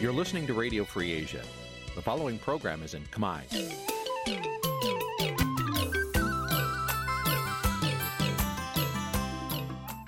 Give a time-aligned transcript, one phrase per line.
[0.00, 1.42] You're listening to Radio Free Asia.
[1.98, 3.40] The following program is in Khmer.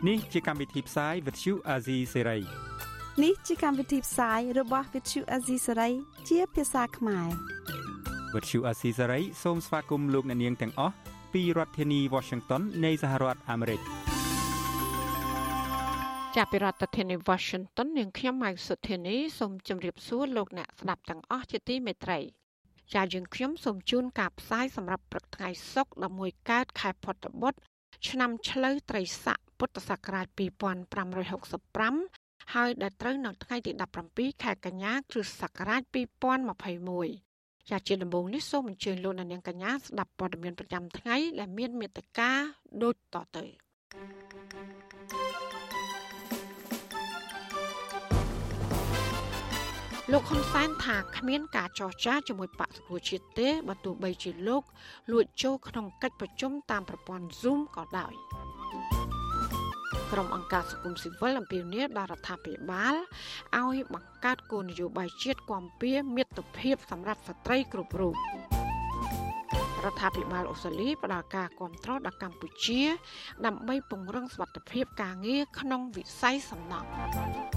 [0.03, 2.43] Nǐ chi càm bi tiệp xáy vệt chiu a zì sê ray
[3.21, 5.93] នេះជាកម្មវិធីផ្សាយរបស់ Vithu Azisari
[6.29, 7.29] ជាភាសាខ្មែរ
[8.35, 10.95] វិទ្យុអាស៊ីសេរីសូមស្វាគមន៍លោកអ្នកនាងទាំងអស់
[11.33, 13.81] ពីរដ្ឋធានី Washington នៃសហរដ្ឋអាមេរិក
[16.36, 22.20] ចាប់ពីរដ្ឋធានី Washington នាងខ្ញុំម៉ៅសុធានីសូមជម្រាបសួរលោកអ្នកស្ដាប់ទាំងអស់ជាទីមេត្រី
[22.94, 25.92] ចាយើងខ្ញុំសូមជូនការផ្សាយសម្រាប់ព្រឹកថ្ងៃសុក្រ
[26.24, 27.60] 11កើតខែផុតបុត្រ
[28.10, 33.72] ឆ្នាំឆ្លូវត្រីស័កពុទ្ធសករាជ2565ហើយដែលត្រូវនៅថ្ងៃទី
[34.08, 35.82] 17ខែកញ្ញាគ្រិស្តសករាជ
[36.56, 42.32] 2021ជាជាដំបូងនេះសូមអញ្ជើញលោកអ្នកនាងកញ្ញាស្ដាប់ព័ត៌មានប្រចាំថ្ងៃដែលមានមេត្តា
[42.84, 43.44] ដូចតទៅ
[50.14, 54.64] លោកហ៊ុនសែនថាគ្មានការចរចាជាមួយបកសង្គ្រោះជាតិទេបើទោះបីជាលោក
[55.12, 58.14] លួចចូលក្នុងកិច្ចប្រជុំតាមប្រព័ន្ធ Zoom ក៏ដោយ
[60.12, 62.96] ក្រុមអង្គការសង្គមស៊ីវិលអំពាវនាវដល់រដ្ឋាភិបាល
[63.60, 68.16] ឲ្យបង្កើតគោលនយោបាយជាតិគាំពៀមិត្តភាពសម្រាប់ស្ត្រីគ្រប់រូប
[69.86, 72.82] រដ្ឋាភិបាលអូស្ត្រាលីផ្ដល់ការគ្រប់គ្រងដល់កម្ពុជា
[73.46, 77.57] ដើម្បីពង្រឹងសុវត្ថិភាពការងារក្នុងវិស័យសំណង់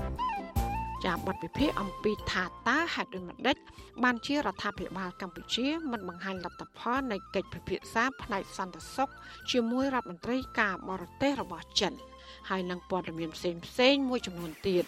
[1.04, 3.56] ចាបទវិភាគអំពីថាតើហេតុដូចម្ដេច
[4.04, 9.10] បានជារដ្ឋាភិបាលកម្ពុជាមិនបង្ហាញលទ្ធផលនៃកិច្ចពិភាក្សាផ្នែកសន្តិសុខ
[9.50, 11.92] ជាមួយរដ្ឋមន្ត្រីការបរទេសរបស់ចិន
[12.48, 14.84] ហើយនឹងព័ត៌មានផ្សេងផ្សេងមួយចំនួនទៀត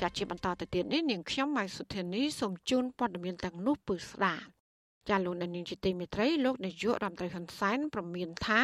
[0.00, 4.59] ចាជាបន្តទៅទៀតនេះនាងខ្ញុំម៉ៃសុធានីសូមជូនព័ត៌មានទាំងនោះពឺស្ដាប់
[5.10, 8.62] ចាលោកនាងជាទីមេត្រីលោកនាយករដ្ឋមន្ត្រីហ៊ុនសែនប្រមានថា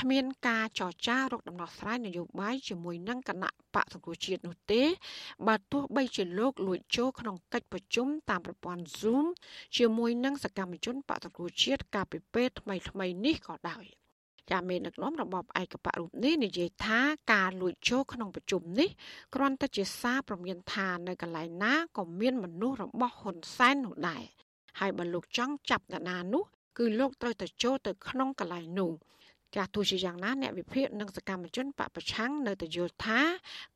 [0.00, 4.82] គ្មានការចរចារកដំណោះស្រាយនយោបាយជាមួយនឹងគណៈបកសង្គ្រោះជាតិនោះទេ
[5.46, 9.26] បើទោះបីជាលោកលួចចូលក្នុងកិច្ចប្រជុំតាមប្រព័ន្ធ Zoom
[9.76, 13.84] ជាមួយនឹងសកម្មជនបកសង្គ្រោះជាតិកាលពីពេលថ្មីៗនេះក៏ដោយ
[14.50, 17.00] ចាមេដឹកនាំរបបឯកបៈរូបនេះនិយាយថា
[17.32, 18.88] ការលួចចូលក្នុងប្រជុំនេះ
[19.34, 24.24] គ្រាន់តែជាសារព្រមានថានៅកន្លែងណាក៏មានមនុស្សរបស់ហ៊ុនសែននោះដែរ
[24.78, 26.44] ហើយបើលោកចង់ចាប់តាណានោះ
[26.78, 28.92] គឺលោកត្រូវទៅចូលទៅក្នុងកន្លែងនោះ
[29.54, 33.20] ចាស់ទោះជាយ៉ាងណាអ្នកវិភាគនិងសកម្មជនបពប្រឆាំងនៅតែយល់ថា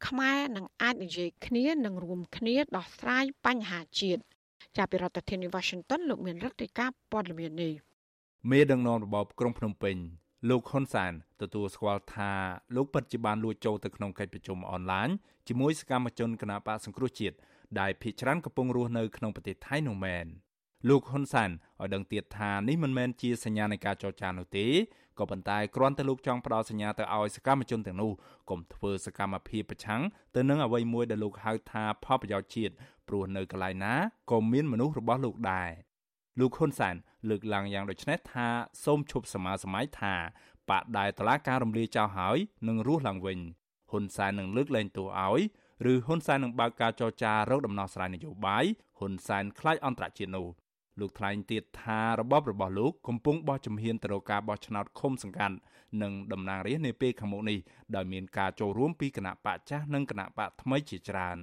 [0.06, 4.20] ខ្មែរនឹងអាចនិយាយគ្នានិងរួមគ្នាដោះស្រាយបញ្ហាជាតិ
[4.76, 7.72] ចាប់ពីរដ្ឋធានី Washington លោកមានរដ្ឋាភិការព័ត៌មាននេះ
[8.50, 9.96] មេដឹកនាំរបបក្រុងភ្នំពេញ
[10.50, 11.12] លោកហ៊ុនសាន
[11.42, 12.32] ទទួលស្គាល់ថា
[12.76, 15.08] លោកពិតជាបានលួចចូលទៅក្នុងកិច្ចប្រជុំអនឡាញ
[15.48, 17.36] ជាមួយសកម្មជនគណបកសង្គ្រោះជាតិ
[17.80, 20.26] ដែលភ ieck ច្រើនកំពុងរស់នៅក្នុងប្រទេសថៃនោះមែន
[20.88, 24.66] លោកហ៊ុនសានឲ្យដឹងទៀតថានេះមិនមែនជាសញ្ញានៃការចរចានោះទេ
[25.18, 28.12] ក៏ប៉ុន្តែគ្រាន់តែលោកចង់ផ្ដល់សញ្ញាទៅឲ្យសកម្មជនទាំងនោះ
[28.50, 30.02] កុំធ្វើសកម្មភាពប្រឆាំង
[30.34, 32.74] ទៅនឹងអ្វីមួយដែលលោកហៅថាផលប្រយោជន៍ជាតិ
[33.08, 33.94] ព្រោះនៅកន្លែងណា
[34.30, 35.70] ក៏មានមនុស្សរបស់លោកដែរ
[36.40, 36.94] លោកហ៊ុនសែន
[37.28, 38.48] លើកឡើងយ៉ាងដូចនេះថា
[38.84, 40.14] សូមឈប់សមាសម័យថា
[40.70, 42.38] បកដែលតឡាការរំលាយចោលហើយ
[42.68, 43.38] នឹងរស់ឡើងវិញ
[43.90, 45.42] ហ៊ុនសែននឹងលើកលែងទោសឲ្យ
[45.92, 48.64] ឬហ៊ុនសែននឹងបើកការចរចារកដំណោះស្រាយនយោបាយ
[48.98, 50.46] ហ៊ុនសែនខ្លាចអន្តរជាតិនោះ
[51.00, 55.56] លោកថ្លែងទៀតថារបបរបស់លោកកំពុងបោះជំហានទៅរកការបោះឆ្នោតឃុំសង្កាត់
[56.02, 57.58] និងតំណាងរាស្ត្រនាពេលខាងមុខនេះ
[57.96, 61.38] ដោយមានការចូលរួមពីគណៈបកចាស់និងគណៈបកថ្មីជាច្រើន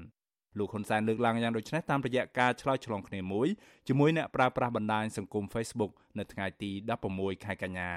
[0.57, 3.47] លោកហ៊ុនសែនលើកឡើងយ៉ាងដូចនេះតាមរយៈការឆ្លើយឆ្លងគ្នាមួយ
[3.87, 6.71] ជាមួយអ្នកប្រើប្រាស់បណ្ដាញសង្គម Facebook នៅថ្ងៃទី
[7.07, 7.91] 16ខែកញ្ញា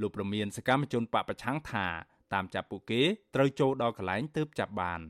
[0.00, 1.86] លោកប្រមានសកម្មជនបពប្រឆាំងថា
[2.32, 3.02] តាមចាប់ពួកគេ
[3.34, 5.00] ត្រូវចូលដល់កន្លែងទើបចាប់បាន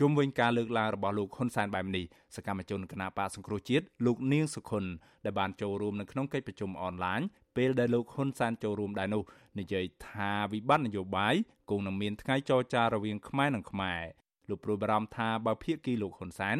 [0.00, 2.04] ជុំវិញការលើកឡើងរបស់លោកហ៊ុនសែនបែបនេះ
[2.36, 4.84] សកម្មជនគណបកសង្គ្រោះជាតិលោកនាងសុខុន
[5.24, 7.20] ដែលបានចូលរួមនៅក្នុងកិច្ចប្រជុំអនឡាញ
[7.56, 9.22] ពេលដែលលោកហ៊ុនសែនចូលរួមដែរនោះ
[9.58, 11.34] និយាយថាវិបត្តិនយោបាយ
[11.70, 14.02] គង់នឹងមានថ្ងៃចរចារវាងខ្មែរនិងខ្មែរ
[14.48, 16.56] លោកព្រួយបារម្ភថាបើភាគីលោកហ៊ុនសែន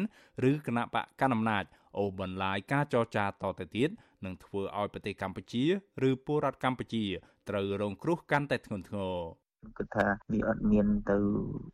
[0.49, 1.63] ឬគណៈបកកណ្ដាលអំណាច
[1.97, 3.89] អូសបន្លាយការចរចាតទៅទៀត
[4.25, 5.63] នឹងធ្វើឲ្យប្រទេសកម្ពុជា
[6.09, 7.05] ឬពលរដ្ឋកម្ពុជា
[7.49, 9.40] ត្រូវរងគ្រោះកាន់តែធ្ងន់ធ្ងរ
[9.77, 11.17] គិតថាវាអត់មានទៅ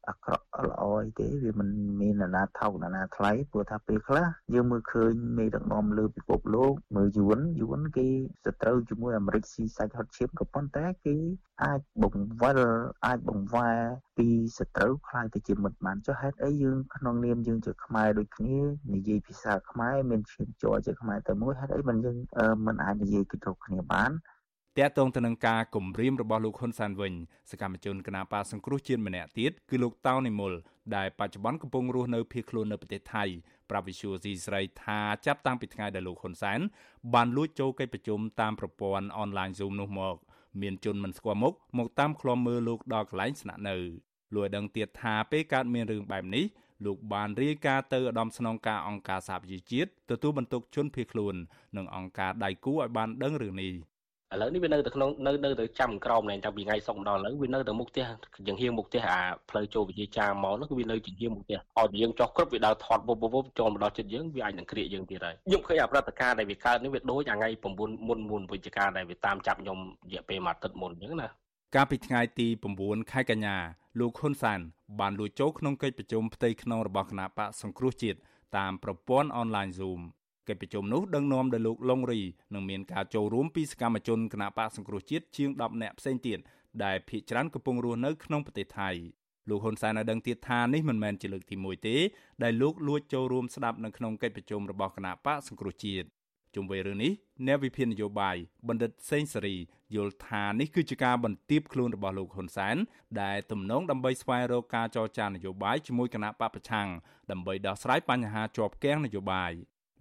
[0.10, 1.70] អាក្រក់ល្អអីទេវាមិន
[2.02, 8.08] មាននរណាថោកនរណាថ្លៃព្រោះថាពេលខ្លះយើងមើលឃើញមេដឹកនាំលើពិភពលោកមើលយួនយួនគេ
[8.46, 11.16] សត្រូវជាមួយអាមេរិកស៊ីសាច់ហត់ឈាមក៏ប៉ុន្តែគេ
[11.64, 12.60] អាចបង្វិល
[13.06, 13.80] អាចបង្វែរ
[14.18, 18.58] ពីសត្រូវខ្លាយទៅជាមិត្តបានចុះហេតុអីយើងក្នុងនាមយើងជាខ្មែរដូចគ្នា
[18.94, 22.18] និយាយភាសាខ្មែរមានឈាមជ័រជាខ្មែរតែមួយហេតុអីមិនយើង
[22.66, 24.12] មិនអាចនិយាយពីគ្រប់គ្នាបាន
[24.80, 27.14] តកតងទៅនឹងការគម្រាមរបស់លោកហ៊ុនសែនវិញ
[27.52, 30.54] សកម្មជនគណបកសង្គ្រោះជាតិម្នាក់ទៀតគឺលោកតោនិមល
[30.96, 33.24] ដែលបច្ចុប្បន្នកំពុងរស់នៅភៀសខ្លួននៅប្រទេសថៃ
[33.70, 36.60] ប្រាប់វិសុយស៊ីស្រីថាចាប់តាំងពីថ្ងៃដែលលោកហ៊ុនសែន
[37.14, 40.16] បានលួចចូលកិច្ចប្រជុំតាមប្រព័ន្ធអនឡាញ Zoom នោះមក
[40.62, 43.76] មានជនមិនស្គាល់មុខមកតាមឃ្លាំមើលលោកដល់កន្លែងស្នាក់នៅ
[44.36, 46.46] លោកឲ្យដឹងទៀតថាពេលកើតមានរឿងបែបនេះ
[46.86, 51.36] លោកបានរាយការណ៍ទៅឧត្តមស្នងការអង្គការសហប្រជាជាតិទទួលបន្ទុកជនភៀសខ្លួន
[51.78, 53.74] និងអង្គការដៃគូឲ្យបានដឹងរឿងនេះ
[54.34, 58.04] ឥឡូវនេះវានៅតែក្នុងនៅនៅទៅចាំក្រោមឡើងតាំងពីថ្ងៃសុកម្ដងឥឡូវវានៅតែមុខផ្ទះ
[58.48, 67.86] យ៉ាងហៀងមុខផ្ទះអាផ្លូវចូលវិជាចាមកនោះគឺវានៅជាហៀងមុខផ្ទះឲ្យយើងចោះគ្រប់វាដើរថតវបវបចូលមកដល់ចិត្តយើងវាអាចនឹងក្រៀកយើងទៀតហើយខ្ញុំឃើញអាប្រតិការដែលវាកើតនេះវាដូចអាថ្ងៃ9មុ
[68.18, 69.78] នមុនវិជ្ជការដែលវាតាមចាប់ខ្ញុំ
[70.10, 71.28] រយៈពេលមួយអាទិត្យមុនអញ្ចឹងណា
[71.76, 72.48] កាលពីថ្ងៃទី
[72.80, 73.56] 9ខែកញ្ញា
[74.00, 74.60] លោកហ៊ុនសាន
[75.00, 78.18] បានលួចចូលក្នុងកិច្ចប្រជុំផ្ទៃក្នុងរបស់គណៈបកសង្គ្រោះជាតិ
[78.58, 80.02] តាមប្រព័ន្ធអនឡាញ Zoom
[80.50, 82.22] កិច្ចប្រជុំនោះដឹកនាំដោយលោកលងរី
[82.54, 86.40] នឹងមានការចូលរួមពីសកម្មជនគណៈបកសង្គ្រោះជាតិជាង10នាក់ផ្សេងទៀត
[86.84, 88.90] ដែលភ ieck ច្រើនកំពុងរស់នៅក្នុងប្រទេសថៃ
[89.50, 91.96] លោកហ៊ុនសែនឲ្យដឹងទៀតថានេះមិនមែនជាលើកទី1ទេ
[92.44, 96.08] ដែលលោកលួចចូលរួមស្ដាប់នៅក្នុងកិច្ចប្រជុំរបស់គណៈបកសង្គ្រោះជាតិ
[96.56, 97.12] ជុំវិញរឿងនេះ
[97.48, 99.56] អ្នកវិភាគនយោបាយបណ្ឌិតសេងសេរី
[99.96, 102.76] យល់ថានេះគឺជាការបន្ទាបខ្លួនរបស់លោកហ៊ុនសែន
[103.22, 106.88] ដែលទំនងដើម្បីស្វែងរកការចរចានយោបាយជាមួយគណៈបកប្រឆាំង
[107.32, 109.54] ដើម្បីដោះស្រាយបញ្ហាជាប់គាំងនយោបាយ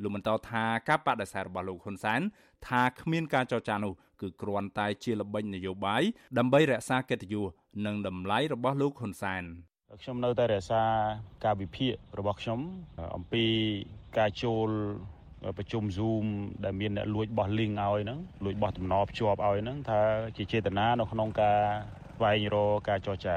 [0.02, 2.20] លោកបន្តថាការបដិសេធរបស់លោកហ៊ុនសែន
[2.68, 6.02] ថាគ្មានការចរចានោះគឺគ្រាន់តែជាល្បិចនយោបាយ
[6.38, 7.46] ដើម្បីរក្សាកិត្តិយស
[7.86, 9.42] និងតម្លៃរបស់លោកហ៊ុនសែន
[10.02, 10.84] ខ្ញុំនៅតែរក្សា
[11.44, 12.60] ការវិភាគរបស់ខ្ញុំ
[13.16, 13.44] អំពី
[14.18, 14.70] ការចូល
[15.58, 16.26] ប្រជុំ Zoom
[16.64, 20.00] ដែលមានអ្នកលួចបោះ link ឲ្យហ្នឹងលួចបោះតំណភ្ជាប់ឲ្យហ្នឹងថា
[20.36, 21.58] ជាចេតនានៅក្នុងការ
[22.16, 23.28] ស្វែងរកការចរច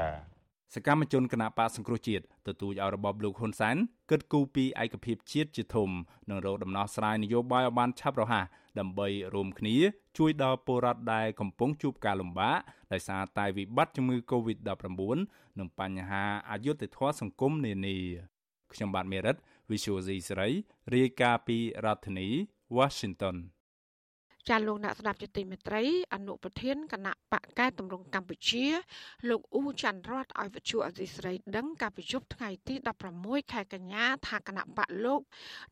[0.74, 3.76] សកម្មជនគណបកសង្គ្រោះជាតិទទូចឲ្យរបបលោកហ៊ុនសែន
[4.10, 5.90] គិតគូរពីឯកភាពជាតិជាធំ
[6.30, 8.44] និងរកដំណោះស្រាយនយោបាយឲ្យបានឆាប់រហ័ស
[8.78, 9.76] ដើម្បីរួមគ្នា
[10.18, 12.58] ជួយដល់ពលរដ្ឋដែលកំពុងជួបការលំបាក
[12.92, 15.18] ដោយសារតែវិបត្តិជំងឺ Covid-19
[15.58, 17.96] និងបញ្ហាអយុត្តិធម៌សង្គមនានា
[18.72, 19.36] ខ្ញុំបាទមេរិត
[19.70, 20.50] Visual C សេរី
[20.94, 22.28] រាយការណ៍ពីរដ្ឋធានី
[22.76, 23.36] Washington
[24.49, 25.83] ចាលោកអ្នកស្ដាប់ជាទីមេត្រី
[26.13, 28.65] អនុប្រធានគណៈបកកែតម្រង់កម្ពុជា
[29.29, 32.75] លោកអ៊ូច័ន្ទរតឲ្យវិទ្យុអសីស្រីដឹងកាលពីយប់ថ្ងៃទី
[33.13, 35.21] 16ខែកញ្ញាថាគណៈបកលោក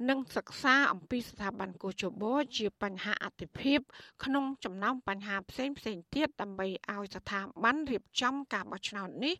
[0.09, 2.23] នឹងសិក្សាអំពីស្ថាប័នកោជប
[2.57, 3.79] ជាបញ្ហាអតិភិប
[4.23, 9.35] ក្នុងចំណោមបញ្ហាផ្សេងផ្សេងទៀតដើម្បីឲ្យស្ថាប័នរៀបចំការបោះឆ្នោតនេះ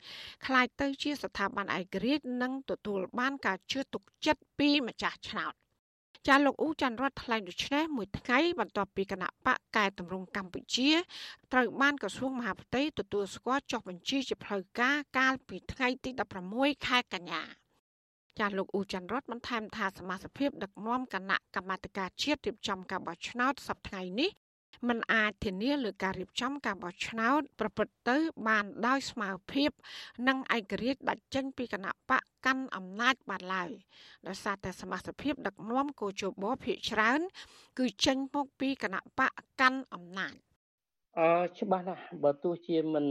[0.45, 5.53] คล้ายទៅជាស្ថាប័នឯករាជ្យនិងទទួលបានការជឿទុកចិត្តពីម្ចាស់ឆ្នោត
[6.26, 10.90] ចាលោកអ៊ូច័ន្ទរតថ្លែងដូចនេះមួយថ្ងៃបន្ទាប់ពីគណៈបកកែតម្រង់កម្ពុជា
[11.52, 16.10] ត្រូវបានក្រសួងមហាផ្ទៃទទួលស្គាល់ចុះបញ្ជីជាផ្លូវការកាលពីថ្ងៃទី
[16.48, 17.42] 16ខែកញ្ញា
[18.38, 24.30] ចាលោកអ៊ូច័ន្ទរតបន្ថែមថាសមាជិកដឹកនាំគណៈកម្មាធិការជាតិរៀបចំការបោះឆ្នោតសប្តាហ៍នេះ
[24.88, 28.16] มันអាចធានាលើការរៀបចំការបោះឆ្នោតប្រព្រឹត្តទៅ
[28.48, 29.64] បានដោយស្មារតី
[30.28, 33.70] និងឯករាជ្យដាច់ចេញពីគណៈបកកាន់អំណាចបានឡើយ
[34.26, 37.20] ដោយសារតែសមាជិកដឹកនាំគោជបភាកច្រើន
[37.78, 40.34] គឺចេញមកពីគណៈបកកាន់អំណាច
[41.18, 43.06] អឺច្បាស់ណាស់បើទោះជាមិន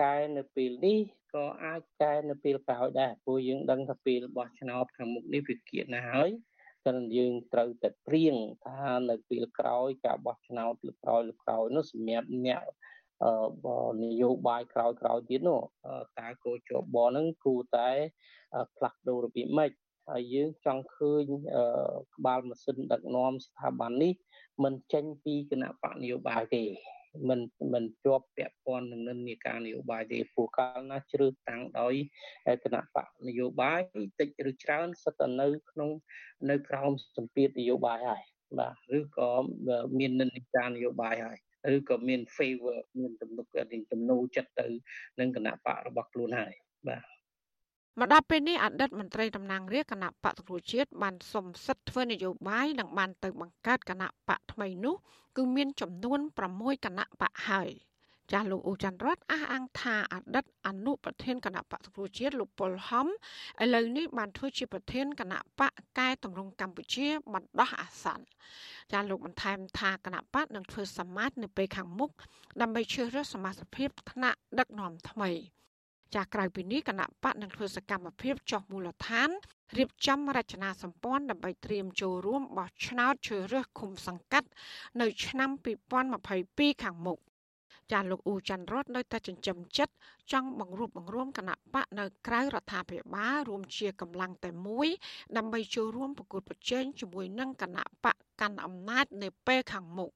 [0.00, 0.98] កែនៅពេលនេះ
[1.34, 6.30] ក៏អាចកែនៅពេលក្រោយដែរព្រោះយើងដឹងថាពេលបោះឆ្នោតខាងមុខនេះវាគៀកណាស់ហើយ
[6.86, 8.36] ចឹងយើងត្រូវតែព្រៀង
[8.66, 12.62] ថានៅពេលក្រោយការបោះឆ្នោតលើក្រោយលើក្រោយនោះសម្រាប់អ្នក
[13.24, 13.32] អឺ
[14.02, 15.60] នយោបាយក្រោយក្រោយទៀតនោះ
[16.20, 17.90] តើគោចបហ្នឹងគួរតែ
[18.76, 19.70] ផ្លាស់ប្ដូររបៀបម៉េច
[20.10, 21.24] ហើយយើងចង់ឃើញ
[22.16, 24.12] ក្បាលម៉ាស៊ីនដឹកនាំស្ថាប័ននេះ
[24.64, 26.64] មិនចេញពីគណៈបកនយោបាយទេ
[27.28, 27.40] មិន
[27.72, 31.94] មិនជាប់ពាក់ព័ន្ធនឹងនិន្នាការនយោបាយទេព្រោះកាលណាជ្រើសតាំងដោយ
[32.64, 33.80] គណៈបកនយោបាយ
[34.20, 35.90] តិចឬច្រើនសិតតែនៅក្នុង
[36.50, 38.24] នៅក្រោមសម្ពាធនយោបាយហើយ
[38.58, 39.30] បាទឬក៏
[39.98, 41.38] មាននិន្នាការនយោបាយហើយ
[41.76, 43.46] ឬក៏មាន favor មានទំនុក
[43.92, 44.66] ទំនោរចិត្តទៅ
[45.20, 46.54] នឹងគណៈបករបស់ខ្លួនហើយ
[46.88, 47.19] បាទ
[47.98, 54.94] មកដល់ពេលនេះអតីតមន្ត្រីតំណាងរាជគណៈបកប្រជាជាតិបានសុំសិទ្ធិធ្វើនយោបាយនិងបានទៅបង្កើតគណៈបកថ្មីនោះ
[55.36, 56.20] គឺមានចំនួន
[56.52, 57.70] 6គណៈបកហើយ
[58.32, 68.24] ចាស់លោកអ៊ូច័ន្ទរតអះអាងថាអតីតអនុប្រធានគណៈបកប្រជាជាតិលោកប៉ុលហំឥឡូវនេះបានធ្វើជាប្រធានគណៈបកកែតម្រង់កម្ពុជាបណ្ដោះអាសន្ន
[68.92, 72.10] ចាស់លោកបន្ថែមថាគណៈបកនឹងធ្វើសមាជនៅពេលខាងមុខ
[72.60, 75.30] ដើម្បីជ្រើសរើសសមាជិកថ្នាក់ដឹកនាំថ្មី
[76.14, 79.30] ចាក្រៅពីនេះគណៈបកនឹងធ្វើសកម្មភាពចុះមូលដ្ឋាន
[79.78, 84.48] រៀបចំរចនាសម្ព័ន្ធដើម្បីត្រៀមចូលរួមបោះឆ្នោតជ្រើសរើសឃុំសង្កាត់
[85.00, 85.50] នៅឆ្នាំ
[86.16, 87.18] 2022ខាងមុខ
[87.92, 89.94] ចាលោកអ៊ូច័ន្ទរតនៅតែចិញ្ចឹមចិត្ត
[90.32, 94.88] ចង់បង្រួបបង្រួមគណៈបកនៅក្រៅរដ្ឋាភិបាលរួមជាកម្លាំងតែមួយ
[95.36, 100.10] ដើម្បីចូលរួមប្រកួតប្រជែងជាមួយនឹងគណៈបកកាន់អំណាចនៅពេលខាងមុខ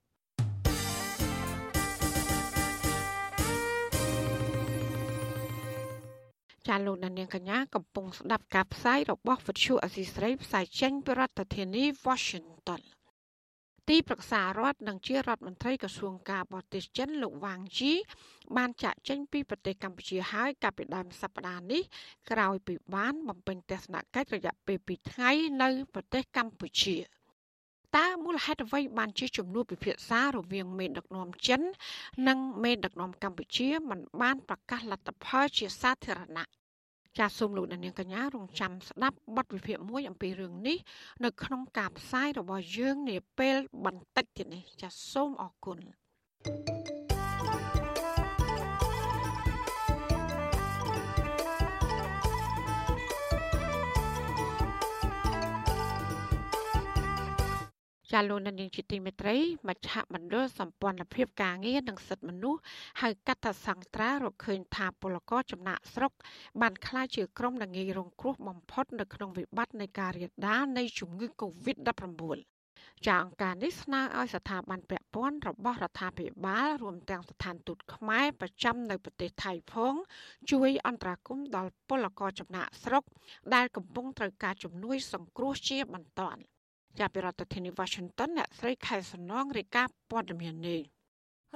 [6.68, 12.82] ចាលោកនាងកញ្ញាកំពុងស្ដាប់ការផ្សាយរបស់វិទ្យុអសីស្រីផ្សាយចេញពីរដ្ឋធានី Washington
[13.88, 17.92] ទីប្រឹក្សារដ្ឋនិងជារដ្ឋមន្ត្រីក្រសួងការបរទេសចិនលោកវ៉ាងជី
[18.56, 21.82] បានចាក់ចេញពីប្រទេសកម្ពុជាហើយកាលពីដើមសប្តាហ៍នេះ
[22.30, 25.30] ក្រោយពីបានបំពេញទស្សនកិច្ចរយៈពេល2ថ្ងៃ
[25.62, 26.96] នៅប្រទេសកម្ពុជា
[27.96, 31.60] តើមូលហេតុអ្វីបានជាជំនួបពិភាក្សារវាងមេដឹកនាំចិន
[32.28, 36.46] និងមេដឹកនាំកម្ពុជាមិនបានប្រកាសលទ្ធផលជាសាធារណៈ
[37.18, 40.78] ចាសសូមលោកអ្នកនាងកញ្ញារងចាំស្ដាប់បទវិភាគមួយអំពីរឿងនេះ
[41.24, 45.78] នៅក្នុងការផ្សាយរបស់យើងនាពេលបន្តិចទៀតនេះចាសសូមអរគុណ
[46.44, 47.13] thank you
[58.14, 59.36] ចាលោកនាងជាទីមេត្រី
[59.68, 62.60] មជ្ឈមណ្ឌលសម្ព័ន្ធភាពការងារនិងសិទ្ធិមនុស្ស
[63.02, 66.12] ហៅកាត់ថាសង្ត្រារកឃើញថាពលករចំណាក់ស្រុក
[66.60, 72.38] បានក្លាយជាក្រុមដែលងាយរងគ្រោះបំផុតនៅក្នុងវិបត្តិនៃការរាលដាលនៃជំងឺ Covid-19
[73.06, 79.94] ចាអង្គការនេះស្នើឲ្យស្ថាប័នពាក់ព័ន្ធរបស់រដ្ឋាភិបាលរួមទាំងស្ថានទូតខ្មែរប្រចាំនៅប្រទេសថៃផង
[80.50, 83.04] ជួយអន្តរាគមន៍ដល់ពលករចំណាក់ស្រុក
[83.54, 86.22] ដែលកំពុងត្រូវការជំនួយសង្គ្រោះជាបន្ត
[86.98, 90.80] ចាប់ពីរដ្ឋធានី Washington អ្នកស្រីខែសំណងរាយការណ៍ព័ត៌មាននេះ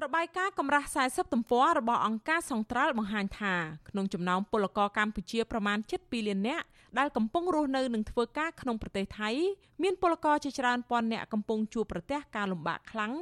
[0.04, 3.54] របាយការណ៍កម្រាស់40ទំព័ររបស់អង្គការសង្ត្រាល់បង្ហាញថា
[3.88, 6.66] ក្នុងចំណោមពលករកម្ពុជាប្រមាណ7លាននាក់
[6.98, 9.30] ដែលកំពុងរស់នៅនិងធ្វើការក្នុងប្រទេសថៃ
[9.82, 13.12] មានពលករជាច្រើនពាន់នាក់កំពុងជួបប្រទះការលំបាកខ្លាំង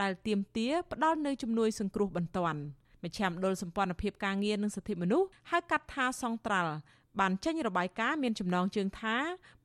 [0.00, 2.60] ដែលទាមទារផ្ដល់នូវជំនួយសង្គ្រោះបន្ទាន់
[3.02, 6.74] មជ្ឈមណ្ឌលសម្ព័ន្ធភាពការងារនិងសិទ្ធិមនុស្សហៅកាត់ថាសង្ត្រាល់
[7.20, 9.16] បានចេញរបាយការណ៍មានចំណងជើងថា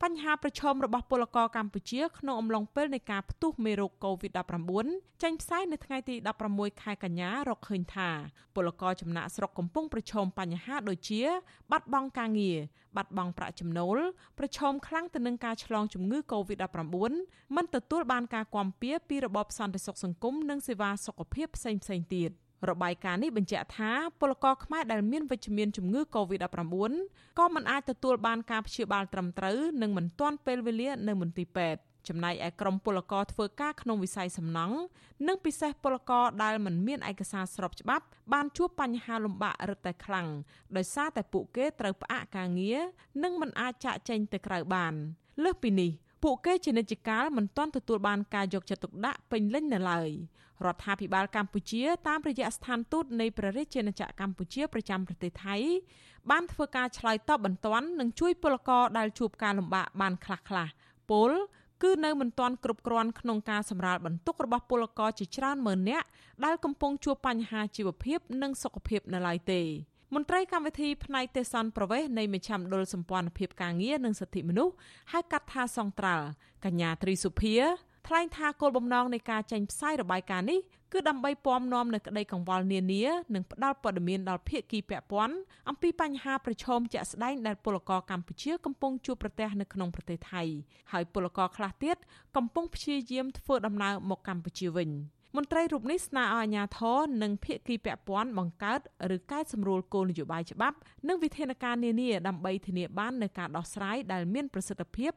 [0.02, 6.16] បញ្ហាប្រឈមរបស់ពលករកម្ពុជាក្នុងអំឡុងពេលនៃការផ្ទុះមេរោគ COVID-19 ចេញផ្សាយនៅថ្ងៃទី
[6.50, 8.10] 16ខែកញ្ញារកឃើញថា
[8.56, 11.22] ពលករចំណាក់ស្រុកកំពុងប្រឈមបញ្ហាដូចជា
[11.72, 12.60] បាត់បង់ការងារ
[12.96, 13.98] បាត់បង់ប្រាក់ចំណូល
[14.40, 21.82] ប្រឈមខ្លាំងទៅនឹងការឆ្លងជំងឺ Covid-19 មិនទទួលបានការគាំពៀពីរបបសន្តិសុខសង្គមនិងសេវាសុខភាពផ្សេងៗ
[22.16, 22.32] ទៀត។
[22.70, 26.58] របាយការណ៍នេះបញ្ជាក់ថាពលករខ្មែរដែលមានវិជ្ជមានជំងឺ Covid-19
[27.40, 34.78] ក៏មិនអាចទទួលបានការព្យាបាលត្រឹមត្រូវនិងមិនទាន់ពេលវេលានៅមន្ទីរពេទ្យចំណែកឯក្រុមពលករធ្វើការក្នុងវិស័យសំណង់
[35.28, 40.28] និងពិសេសពលករដែលមិនមានឯកសារស្របច្បាប់ បានជួបបញ្ហាលំបាករឹតតែខ្លាំង
[40.76, 42.80] ដោយសារតែពួកគេត្រូវផ្អាកការងារ
[43.24, 44.94] និងមិនអាចចាក់ចែងទៅក្រៅបាន
[45.44, 45.92] លើសពីនេះ
[46.24, 50.10] ពួកគេជានិច្ចកាលមិនទាន់ទទួលបានការយកចិត្តទុកដាក់ពេញលេញនៅឡើយ
[50.66, 55.56] រដ្ឋាភិបាលកម្ពុជាតាមរយៈស្ថានទូតនៃព្រះរាជាណាចក្រកម្ពុជាប្រចាំប្រទេសថៃ
[56.32, 60.72] បានធ្វើការឆ្លើយតបបន្ទាន់និងជួយពលករដែលជួបការលំបាកបានខ្លះៗ
[61.12, 61.32] ពល
[61.84, 66.08] គឺនៅមិនទាន់គ្រប់គ្រាន់ក្នុងការសម្រាលបន្ទុករបស់ពលករជាច្រើនម៉ឺននាក់
[66.46, 69.62] ដែលកំពុងជួបបញ្ហាជីវភាពនិងសុខភាពនៅឡើយទេ
[70.16, 74.74] មន្ត្រីកម្មវិធីផ្នែកទេសន្តប្រវេសនៃមជ្ឈមណ្ឌលសម្ព័ន្ធភាពការងារនិងសិទ្ធិមនុស្ស
[75.12, 76.26] ហៅកាត់ថាសង្ត្រាល់
[76.66, 77.56] កញ្ញាទ្រីសុភា
[78.08, 80.60] ថ្លែងថាគោលបំណងនៃការចេញផ្សាយរបាយការណ៍នេះ
[80.94, 83.04] គឺដើម្បីពំនាំនៅក្តីកង្វល់នានា
[83.34, 85.36] និងផ្ដល់ព័ត៌មានដល់ភាគីពាក់ព័ន្ធ
[85.70, 90.44] អំពីបញ្ហាប្រឈមជាក់ស្ដែងដែលពលករកម្ពុជាកំពុងជួបប្រទះនៅក្នុងប្រទេសថៃ
[90.92, 91.98] ហើយពលករខ្លះទៀត
[92.36, 94.90] កំពុងព្យាយាមធ្វើដំណើរមកកម្ពុជាវិញ។
[95.36, 98.80] មន្ត្រីរូបនេះស្នើឲ្យអាជ្ញាធរនិងភាគីពាក់ព័ន្ធបង្កើត
[99.16, 105.12] ឬកែសម្រួលគោលនយោបាយច្បាប់ និងវិធានការនានាដើម្បីធានាបាននូវការដោះស្រាយដែលមានប្រសិទ្ធភាព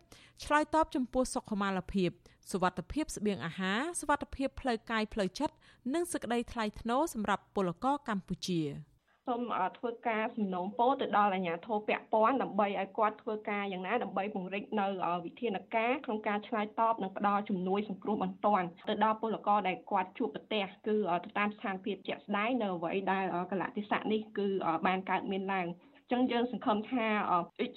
[0.45, 2.11] ឆ្លើយតបចំពោះសុខុមាលភាព
[2.50, 5.54] សុវត្ថិភាពស្បៀងអាហារសុវត្ថិភាពផ្លូវកាយផ្លូវចិត្ត
[5.95, 8.61] និងសេចក្តីថ្លៃថ្នូរសម្រាប់ពលករកម្ពុជា។
[9.29, 9.43] សូម
[9.79, 14.87] ធ្វើការសំណូមពរទៅដល់អាជ្ញាធរពាក់ព័ន្ធដើម្បីឲ្យគាត់ធ្វើការយ៉ាងណាដើម្បីពង្រីកនៅ
[15.25, 24.49] វិធានការក្នុងការឆ្លើយតបនិងផ្ដល់ជំនួយសង្គ្រោះបន្ទាន់ទៅដល់ពលករដែលគាត់ជួបប្រទះគឺទៅតាមស្ថានភាពជាក់ស្ដែងនៅអ្វីដែលកលៈទេសៈនេះគឺ
[24.87, 25.67] បានកើតមានឡើង
[26.12, 27.07] ចឹងយើងសង្ឃឹមថា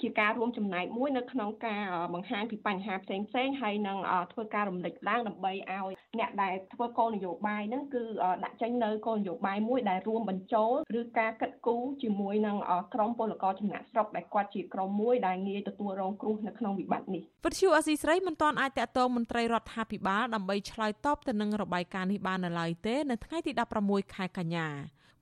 [0.01, 3.97] ជាការរួមចំណែកមួយនៅក្នុងការបង្ហាញពីបញ្ហាផ្សេងផ្សេងហើយនឹង
[4.33, 8.03] ធ្វើការរំលឹកឡើងដើម្បីឲ្យអ្នកដែលធ្វើគោលនយោបាយហ្នឹងគឺ
[8.43, 12.57] ដាក់ចេញនៅគោលនយោបាយមួយដែលរួមបញ្ចូលឬការកិត្តគូជាមួយនឹង
[12.93, 23.51] ក្រមពលករចំណាក់ស្រុកដែលគាត់ជាក្រមមួយដែលងាយទទួលរងគ្រោះនៅក្នុងវិបត្តិនេះវិទ្យុអស៊ីស្រីមិនទាន់អាចតាក់ទងមន្ត្រីរដ្ឋាភិបាលដើម្បីឆ្លើយតបទៅនឹងរបាយការណ៍នេះបាននៅឡើយទេនៅថ្ងៃទី
[23.83, 24.69] 16ខែកញ្ញា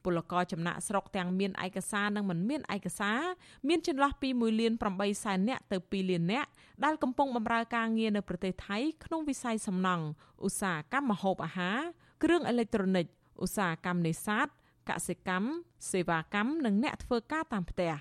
[0.03, 3.19] ពលករចំណាក់ស្រុកទាំងមានឯកសារនិងមិនមានឯកសារ
[3.67, 6.49] មានចន្លោះពី1លាន8សែននាក់ទៅ2លាននាក់
[6.83, 10.05] ដែលកំពុងបម្រើការងារនៅប្រទេសថៃក្នុងវិស័យសំណង់
[10.47, 11.79] ឧស្សាហកម្មម្ហូបអាហារ
[12.23, 13.05] គ្រឿងអេឡិចត្រូនិក
[13.43, 14.47] ឧស្សាហកម្មនេសាទ
[14.89, 15.47] កសិកម្ម
[15.91, 17.93] សេវាកម្មនិងអ្នកធ្វើការតាមផ្ទះ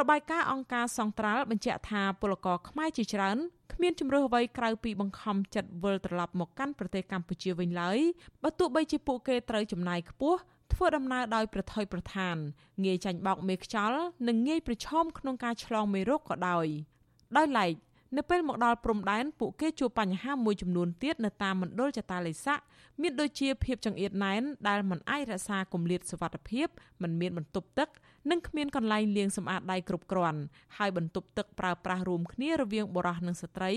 [0.00, 3.36] របាយការណ៍អង្គការសង្ត្រាល់បញ្ជាក់ថាពលករខ្មែរជាច្រើន
[3.72, 7.98] គ្មានជំរឿអ្វីក្រៅពីបង្ខំចិត្តវិលត្រឡប់មកកាន់ប្រទេសកម្ពុជាវិញឡើយ
[8.42, 10.38] បើទោះបីជាពួកគេត្រូវចំណាយខ្ពស់
[10.72, 12.36] ធ្វើដំណើរដោយប្រថុយប្រឋាន
[12.84, 16.66] ងាយចាញ់បោកមេខ្យល់និងងាយប្រឈមក្នុងការឆ្លងមេរោគក៏ដោយ
[17.36, 17.74] ដោយឡែក
[18.16, 22.60] នៅពេលមកដល់ព្រំដែនពួកគេជួបបញ្ហាមួយចំនួនទៀតនៅតាមមណ្ឌលចតាឡេស័ក
[23.02, 26.66] មានដូចជាភាពចង្អៀតណែនដែលមិនអាចរក្សាគម្លាតសុវត្ថិភាព
[27.02, 27.88] មិនមានបន្ទប់ទឹក
[28.30, 30.40] និងគ្មានកន្លែងលាងសម្អាតដៃគ្រប់គ្រាន់
[30.76, 33.72] ហើយបន្ទប់ទឹកប្រើប្រាស់រួមគ្នារវាងបុរសនិងស្ត្រី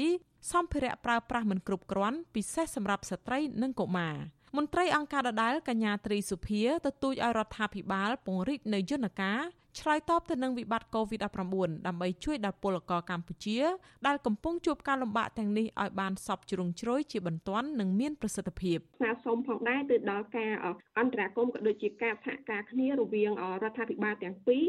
[0.52, 4.16] សម្ភារៈប្រើប្រាស់មិនគ្រប់គ្រាន់ពិសេសសម្រាប់ស្ត្រីនិងកុមារ
[4.56, 9.40] មន្ត្រីអង្គការដដែលកញ្ញាត្រីសុភាទទូចឲ្យរដ្ឋាភិបាលពង្រីកនៅយន្តការ
[9.80, 13.60] ឆ្លើយតបទៅនឹងវិបត្តិ COVID-19 ដើម្បីជួយដល់ពលករកម្ពុជា
[14.08, 20.52] ដែលកំពុងជួបការលំបាកទាំងនេះឲ្យបានសពជ្រុងជ្រោយជាបន្ទាន់និងមានប្រសិទ្ធភាពស្នើសុំផងដែរទៅដល់ការ
[21.00, 23.32] អន្តរាគមន៍ក៏ដូចជាការសហការគ្នារវាង
[23.64, 24.66] រដ្ឋាភិបាលទាំងពីរ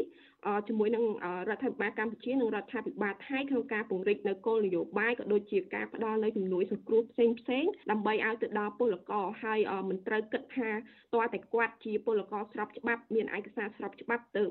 [0.67, 1.05] ជាមួយនឹង
[1.49, 10.69] រដ្ឋាភិបាលកម្ពុជានិងរដ្ឋាភិបាលថៃក្នុងការពង្រីកនៅគោលនយោបាយក៏ដូចជាការផ្ដល់នៅជំនួយសង្គ្រោះផ្សេងផ្សេងដើម្បីឲ្យទៅដល់ពលករហើយមិនត្រូវគិតថា
[11.15, 14.43] តើតែគាត់ជាពលករស្របច្បាប់មានឯកសារស្របច្បាប់ទៅ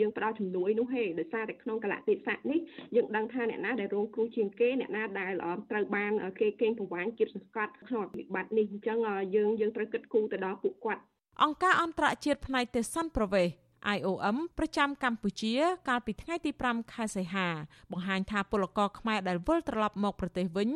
[0.00, 2.60] យើងផ្ដល់ជំនួយនោះហេដោយសារតែក្នុងកលៈទេសៈនេះ
[2.96, 5.32] យើងដឹងថាអ្នកណាដែលរងគ្រោះជាងគេអ្នកណាដែល
[5.70, 8.98] ត្រូវបានគេកេងប្រវ័ញ្ចគៀបសង្កត់ក្នុងវិបត្តិនេះអញ្ចឹង
[9.36, 11.02] យើងយើងត្រូវគិតគូរទៅដល់ពួកគាត់
[11.42, 13.61] អង្គការអន្តរជាតិផ្នែកទេសន្តប្រវេស
[13.96, 15.54] IOM ប្រចាំកម្ពុជា
[15.88, 17.48] កាលពីថ្ងៃទី5ខែសីហា
[17.92, 20.70] បង្ហាញថាពលករខ្មែរដែលវិលត្រឡប់មកប្រទេសវិញ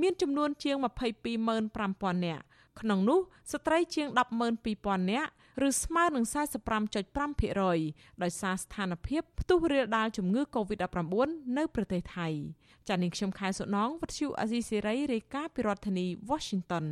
[0.00, 2.44] មានចំនួនជាង225,000នាក់
[2.80, 3.20] ក្នុងនោះ
[3.52, 4.08] ស្ត្រីជាង
[4.60, 5.30] 120,000នាក់
[5.68, 6.24] ឬស្មើនឹង
[7.04, 12.28] 45.5%ដោយសារស្ថានភាពផ្ទុះរាលដាលជំងឺ Covid-19 នៅប្រទេសថៃ
[12.88, 16.86] ចា៎នាងខ្ញុំខែសុណងវັດឈូអាស៊ីសេរីរាយការណ៍ពីរដ្ឋធានី Washington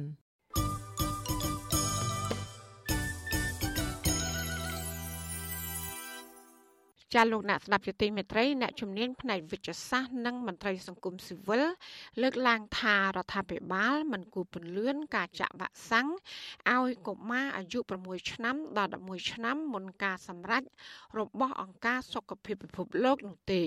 [7.15, 11.65] ចាលោកអ្នកស្ដាប់យុតិមេត្រីអ្នកជំនាញផ្នែកវិទ្យាសាស្ត្រនិងមន្ត្រីសង្គមស៊ីវិល
[12.23, 16.09] លើកឡើងថារដ្ឋាភិបាលមិនគួរពន្លឿនការចាក់វ៉ាក់សាំង
[16.73, 20.63] ឲ្យកុមារអាយុ6ឆ្នាំដល់11ឆ្នាំមុនការសម្រេច
[21.19, 23.63] របស់អង្គការសុខភាពពិភពលោកនោះទេ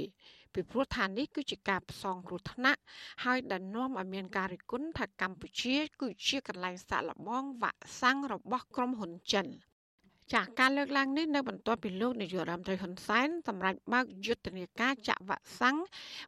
[0.54, 2.82] ពីព្រោះថានេះគឺជាការផ្សងគ្រោះថ្នាក់
[3.24, 9.48] ហើយដែលនាំឲ្យមានការរិះគន់ថាកម្ពុជា គឺជាកន្លែងសាក់លបងវ៉ាក់សាំងរបស់ក្រុមហ៊ុនចិន។
[10.32, 15.78] ចាស់ការលើកឡើងនេះនៅបន្ទាប់ពីលោកនាយករដ្ឋមន្ត្រីហ៊ុនសែនសម្រាប់បើកយុទ្ធនាការចាក់វ៉ាក់សាំង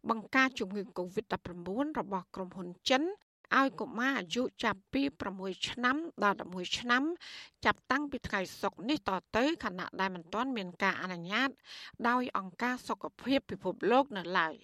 [0.10, 3.04] បង្ការជំងឺ Covid-19 របស់ក្រុមហ៊ុនចិន
[3.54, 5.02] ឲ្យកុមារអាយុចាប់ពី
[5.36, 7.04] 6ឆ្នាំដល់11ឆ្នាំ
[7.66, 11.50] ចាប់តាំងពីថ្ងៃសុក្រនេះតទៅខណៈដែលមិនទាន់មានការអនុញ្ញាត
[12.10, 14.56] ដោយអង្គការសុខភាពពិភពលោកនៅឡើយ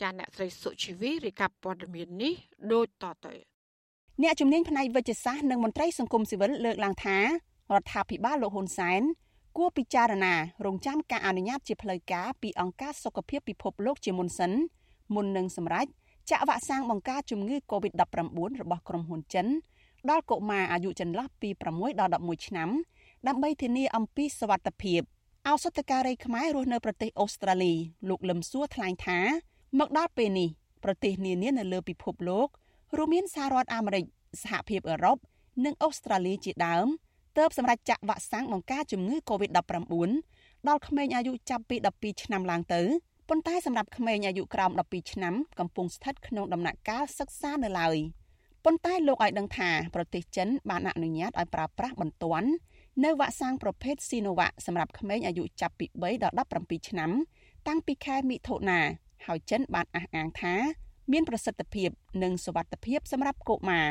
[0.00, 2.34] ចាអ្នកស្រីសុជីវីរាយការណ៍ព័ត៌មាននេះ
[2.72, 3.34] ដូចតទៅ
[4.22, 7.18] អ្នកជំនាញផ្នែកវិទ្យាសាស្ត្រនិងមន្ត្រីសង្គមស៊ីវិលលើកឡើងថា
[7.74, 9.02] រដ្ឋាភិបាលលោកហ៊ុនសែន
[9.56, 10.34] គួរពិចារណា
[10.66, 14.52] រងចាំការអនុញ្ញាតជាផ្លូវការពីអង្គការសុខភាពពិភពលោកជាមុនសិន
[15.14, 15.86] មុននឹងសម្រេច
[16.30, 19.46] ចាក់វ៉ាក់សាំងបង្ការជំងឺ Covid-19 របស់ក្រុមហ៊ុនចិន
[20.10, 22.70] ដល់កុមារអាយុចន្លោះពី6ដល់11ឆ្នាំ
[23.28, 25.00] ដើម្បីធានាអំពីសុវត្ថិភាព
[25.48, 27.74] ឱសថការីខ្មែររស់នៅប្រទេសអូស្ត្រាលី
[28.08, 29.18] លោកលឹមសួរថ្លែងថា
[29.78, 30.48] មកដល់ពេលនេះ
[30.84, 32.48] ប្រទេសនានានៅលើពិភពលោក
[32.96, 34.04] រួមមានសហរដ្ឋអាមេរិក
[34.42, 35.16] សហភាពអឺរ៉ុប
[35.64, 36.86] និងអូស្ត្រាលីជាដើម
[37.38, 39.54] ទើបសម្រាប់ចាក់វ៉ាក់សាំងបង្ការជំងឺ Covid-19
[40.68, 42.82] ដល់ក្មេងអាយុចាប់ពី12ឆ្នាំឡើងទៅ
[43.28, 47.96] ប៉ុន្តែសម្រាប់ក្មេងអាយុក្រោម12ឆ្នាំកំពុងស្ថិតក្នុងដំណាក់កាលសិក្សានៅឡើយ
[48.64, 52.48] ប៉ុន្តែលោកឲ្យដឹងថាប្រទេសចិនបានអនុញ្ញាតឲ្យប្រើប្រាស់បន្ទាន់
[53.04, 56.34] នៅវ៉ាក់សាំងប្រភេទ Sinovac សម្រាប់ក្មេងអាយុចាប់ពី3ដល់
[56.66, 57.10] 17ឆ្នាំ
[57.68, 58.80] តាំងពីខែមិថុនា
[59.26, 60.54] ហើយចិនបានអះអាងថា
[61.12, 61.90] មានប្រសិទ្ធភាព
[62.22, 63.88] និងសុវត្ថិភាពសម្រាប់កុមារ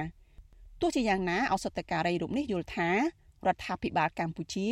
[0.81, 2.89] ទោះជាយ៉ាងណាឱសថការីរូបនេះយល់ថា
[3.47, 4.69] រដ្ឋាភិបាលកម្ពុជា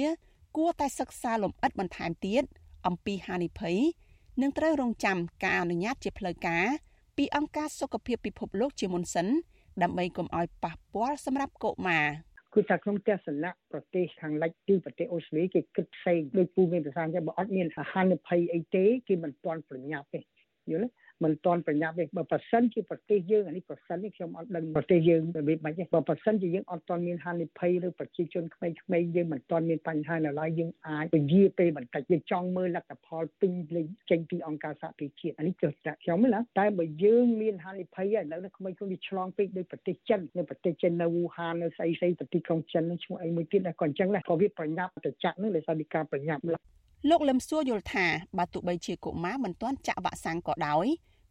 [0.58, 2.44] គួរតែសិក្សាលម្អិតបន្ថែមទៀត
[2.88, 3.78] អំពីហានិភ័យ
[4.42, 6.66] និងត្រូវរងចាំការអនុញ្ញាតជាផ្លូវការ
[7.18, 9.28] ពីអង្គការសុខភាពពិភពលោកជាមុនសិន
[9.82, 12.08] ដើម្បីកុំឲ្យប៉ះពាល់សម្រាប់កុមារ
[12.54, 20.20] គឺថាក្នុងទស្សនៈប្រទេសខាងលិចគឺប្រទេសអូស្ត្រាលីគេគិតផ្សេងដោយពូមានប្រសាសន៍ថាបើអត់មានហានិភ័យអីទេគេមិនទាន់ប្រញាប់ទេ
[20.72, 46.42] យល់ទេ មិនទាន់ប្រញាប់ទេបើប៉ះសិនជាប្រទេសយើងអានេះប៉ះសិននេះខ្ញុំអត់ដឹងប្រទេសយើងរបៀបម៉េចទេបើប៉ះសិនជាយើងអត់ទាន់មានហានិភ័យឬប្រជាជនក្មេងៗយើងមិនទាន់មានបញ្ហានៅឡើយយើងអាចពជាពេលបន្តិចយើងចង់មើលលទ្ធផលពេញលេញចេញពីអង្គការសហប្រជាជាតិអានេះគឺថាខ្ញុំណាតែបើយើងមានហានិភ័យឥឡូវនេះក្មេងៗវាឆ្លងពេកដោយប្រទេសចិននៅប្រទេសចិននៅវូហាននៅស្អីស្អីប្រទេសក្រុងចិនឈ្មោះអីមួយទៀតដែរក៏អញ្ចឹងដែរក៏វាប្រញាប់ទៅចាក់នឹងដោយសារពីការប្រញាប់
[47.10, 48.06] លោកលឹមសួរយល់ថា
[48.38, 50.86] បើទោះបីជាកុមារមិនទាន់ចាក់វ៉ាក់សាំងក៏ដោយ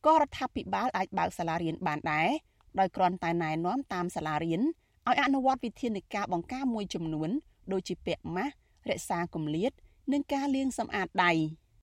[0.06, 2.28] ក៏រដ្ឋាភិបាលអាចបើកសាលារៀនបានដែរ
[2.78, 4.60] ដោយគ្រាន់តែណែនាំតាមសាលារៀន
[5.08, 7.30] ឲ្យអនុវត្តវិធានការបង្ការមួយចំនួន
[7.72, 8.54] ដូចជាពាក់ម៉ាស់
[8.90, 9.72] រក្សាគម្លាត
[10.12, 11.32] និងការលាងសម្អាតដៃ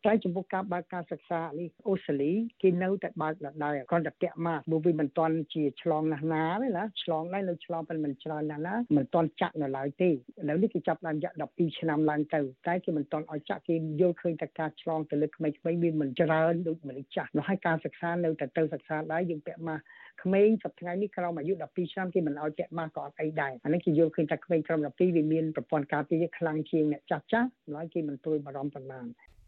[0.05, 2.31] តែចំពោះការបើកការសិក្សានេះអូស្ត្រាលី
[2.61, 10.13] គេនៅតែបើកដដែលគ្រាន់តែពាក់ម៉ាស់ព្រោះវាមិនទាន់ជាឆ្លងណាស់ណាទេណាឆ្លងដែរនៅឆ្លងប៉ុន្តែមិនច្រើនណាស់ណាមិនទាន់ចាក់នៅឡើយទេឥ
[10.49, 19.81] ឡូវនេះគេចាប់ដើមរយៈ12ឆ្នាំឡើងទៅតែគេមិនទាន់ឲ្យចាក់គេយល់ឃើញតែការឆ្លងទៅលើក្មេងៗវាមិនច្រើនដូចមនុស្សចាស់នោះហើយការសិក្សានៅតែទៅសិក្សាដែរយើងពាក់ម៉ាស់
[20.23, 29.07] ក្មេងសប្តាហ៍នេះក្រោមអាយុ12ឆ្នាំគេមិនឲ្យពាក់ម៉ាស់ក៏អត់អីដែរអានេះគេយល់ឃើញថាក្មេងក្រោម12វាមានប្រព័ន្ធការពារខ្លាំងជាងអ្នកចាស់ចាស់ហើយគេមិនព្រួយបារម្ភប៉ុន្មាន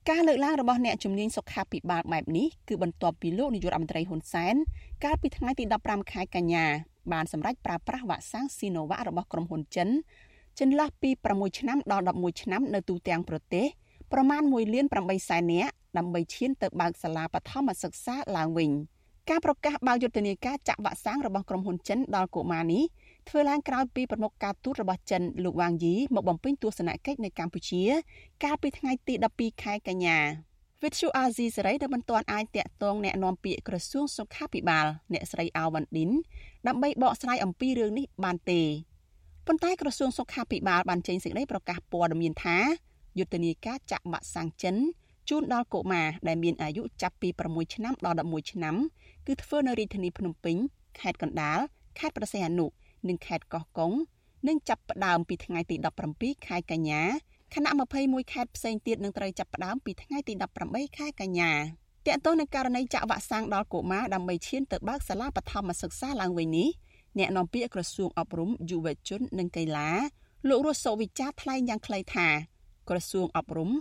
[0.10, 4.56] ការលើកឡើងរបស់អ្នកជំនាញសុខាភិបាលបែបនេះគឺបន្ទាប់ពីលោកនាយករដ្ឋមន្ត្រីហ៊ុនសែន
[5.04, 6.66] កាលពីថ្ងៃទី15ខែកញ្ញា
[7.12, 9.90] បានសម្រេចប្រើប្រាស់វ៉ាក់សាំងស៊ីណូវ៉ាក់របស់ក្រុមហ៊ុនចិន
[10.60, 13.66] ចន្លោះពី6ឆ្នាំដល់11ឆ្នាំនៅទូទាំងប្រទេស
[14.12, 18.72] ប្រមាណ1លាន8សែននាក់ដើម្បីឈានទៅបើកសាលាបឋមសិក្សាឡើងវិញ
[19.30, 22.84] ការប្រកាសបើកយុទ្ធនាការចាក់វ៉ាក់សាំងរបស់ក្រុមហ៊ុនចិនដល់កុមារនេះ
[23.29, 27.83] ធ្វើឡើងក្រោយពីប្រមុខការទូតរបស់ចិនលោកវ៉ាងយីមកបំពេញទស្សនកិច្ចនៅកម្ពុជា
[28.45, 30.19] កាលពីថ្ងៃទី12ខែកញ្ញា
[30.83, 36.11] វិទ្យុអាស៊ីសេរីដែលមិនទាន់អាចតាក់ទងแนะនាំពាក្យក្រសួងសុខាភិបាលអ្នកស្រីអាវ៉ាន់ឌិន
[36.67, 38.61] ដើម្បីបកស្រាយអំពីរឿងនេះបានទេ
[39.47, 42.59] ប៉ុន្តែក្រសួងសុខាភិបាលបានចេញសេចក្តីប្រកាសព័ត៌មានថា
[43.19, 44.77] យុទ្ធនាការចាក់វ៉ាក់សាំងចិន
[45.29, 48.77] ជូនដល់កុមារដែលមានអាយុចាប់ពី6ឆ្នាំដល់11ឆ្នាំ
[49.27, 50.57] គឺធ្វើនៅរាជធានីភ្នំពេញ
[51.01, 51.59] ខេត្តកណ្ដាល
[51.99, 52.67] ខេត្តព្រះសីហនុ
[53.08, 53.92] និងខេត្តកោះកុង
[54.48, 55.76] នឹងចាប់ផ្ដើមពីថ្ងៃទី
[56.12, 57.04] 17ខែកញ្ញា
[57.54, 60.34] ខណៈ21ខេត្តផ្សេងទៀតនឹងត្រូវចាប់ផ្ដើមពីថ្ងៃទី
[60.66, 66.70] 18ខែកញ្ញាតកតទៅនឹងករណីចាក់វ៉ាក់សាំងដល់កុមារដើម្បីឈានទៅបើកសាលាបឋមសិក្សាឡើងវិញនេះ
[67.18, 69.90] អ្នកនាំពាក្យក្រសួងអប់រំយុវជននិងកីឡា
[70.50, 72.28] លោករស់សុវិចារថ្លែងយ៉ាងខ្លីថា
[72.90, 73.72] ក្រសួងអប់រំ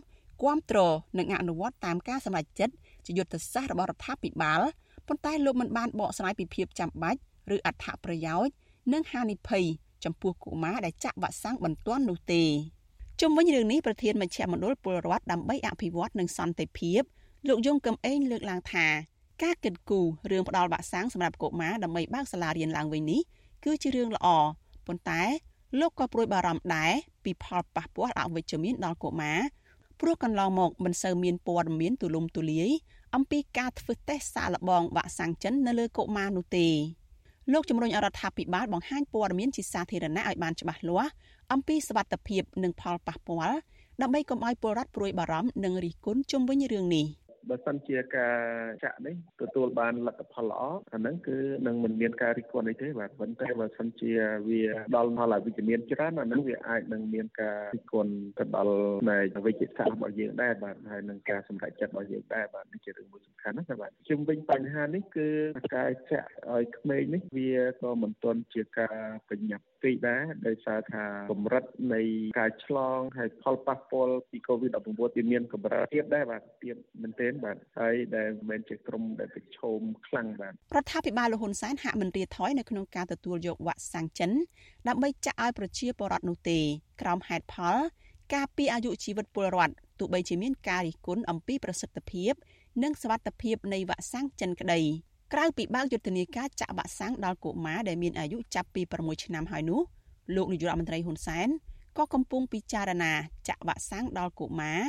[0.43, 0.79] គាំទ្រ
[1.19, 2.75] និងអនុវត្តតាមការសម្រេចចិត្ត
[3.07, 4.61] ជាយុទ្ធសាស្ត្ររបស់រដ្ឋាភិបាល
[5.07, 7.21] ប៉ុន្តែលោកមិនបានបកស្រាយពីភាពចាំបាច់
[7.55, 8.53] ឬអត្ថប្រយោជន៍
[8.93, 9.65] និងហានិភ័យ
[10.05, 12.43] ចំពោះកុមារដែលចាក់វ៉ាក់សាំងបន្ទាន់នោះទេ
[13.21, 17.03] ជុំវិញរឿងនេះប្រធានមជ្ឈមណ្ឌលពលរដ្ឋដើម្បីអភិវឌ្ឍនិងសន្តិភាព
[17.49, 18.87] លោកយងកំឯងលើកឡើងថា
[19.43, 23.21] ការគិតគូររឿងផ្ដល់វ៉ាក់សាំងសម្រាប់កុមារដើម្បីបើកសាលារៀនឡើងវិញនេះ
[23.65, 24.29] គឺជារឿងល្អ
[24.87, 25.23] ប៉ុន្តែ
[25.81, 26.93] លោកក៏ព្រួយបារម្ភដែរ
[27.25, 29.39] ពីផលប៉ះពាល់អវិជ្ជមានដល់កុមារ
[30.01, 32.71] ព្រោះកន្លងមកមិនសូវមានព័ត៌មានទូលំទូលាយ
[33.15, 36.67] អំពីការធ្វើតេស្តសាកល្បងវ៉ាក់សាំងចិននៅលើកុមារនោះទេ
[37.53, 41.13] លោកជំរុញរដ្ឋាភិបាលបង្ហាញព័ត៌មានជាសាធារណៈឲ្យបានច្បាស់លាស់
[41.53, 43.59] អំពីសវត្ថភាពនិងផលប៉ះពាល់
[44.03, 47.07] ដើម្បីកុំឲ្យពលរដ្ឋព្រួយបារម្ភនិងរិះគន់ជុំវិញរឿងនេះ។
[47.49, 48.37] បើសិនជាការ
[48.85, 54.13] ចាក់នេះទទួលបានលទ្ធផលល្អអាហ្នឹងគឺនឹងមិនមានការរិះគន់អីទេបាទប៉ុន្តែបើសិនជា
[54.49, 54.63] វា
[54.97, 65.29] ដល់ផលអវិជ្ជមានច្រើនអាហ្នឹងវាអាចនឹងមានការរិះគន់ទៅដល់ផ្នែកវិជ្ជាសាស្ត្ររបស់យើងដែរបាទហើយនឹងការសម្រេចចិត្តរបស់យើងដែរបាទនេះជារឿងមួយសំខាន់ណាស់បាទជុំវិញបញ្ហានេះគឺ
[65.77, 68.97] ការចាក់ឲ្យក្មេងនេះវាក៏មិនទាន់ជាការ
[69.31, 71.65] បញ្ញាប់ ពេកដែរដោយសារថាកម្រិត
[71.95, 72.03] នៃ
[72.39, 84.31] ការឆ្លងហើយផលប៉ះពាល់ពី COVID-19 វាមានកម្រិតទៀតដែរបាទទៀតមែនទែនបាទហើយដែលមិនមែនជាក្រុមដែលប្រឈមខ្លាំងបាទរដ្ឋាភិបាលលហ៊ុនសែនហាក់មិនរៀថយនៅក្នុងការទទួលយកវ៉ាក់សាំងចិន
[84.89, 86.59] ដើម្បីចាក់ឲ្យប្រជាពលរដ្ឋនោះទេ
[87.01, 87.77] ក្រោមហេតុផល
[88.35, 92.33] ការពីអាយុជីវិតពលរដ្ឋទោះបីជាមានការរិះគន់អំពីប្រសិទ្ធភាព
[92.83, 94.81] និងសវត្ថភាពនៃវ៉ាក់សាំងចិនក្តី
[95.33, 99.81] ក្រៅពីបើកយុទ្ធនាការចាក់វ៉ាក់សាំងដល់កុមារដែលមានអាយុចាប់ពី6ឆ្នាំហើយនោះ
[100.35, 101.49] លោកនាយករដ្ឋមន្ត្រីហ៊ុនសែន
[101.97, 103.13] ក៏កំពុងពិចារណា
[103.49, 104.81] ចាក់វ៉ាក់សាំងដល់កុមារ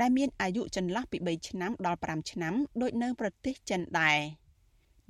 [0.00, 4.18] ដែលមានអាយុចន្លោះពី3ឆ្នាំដល់5ឆ្នាំដូចនៅប្រទេសចិនដែរ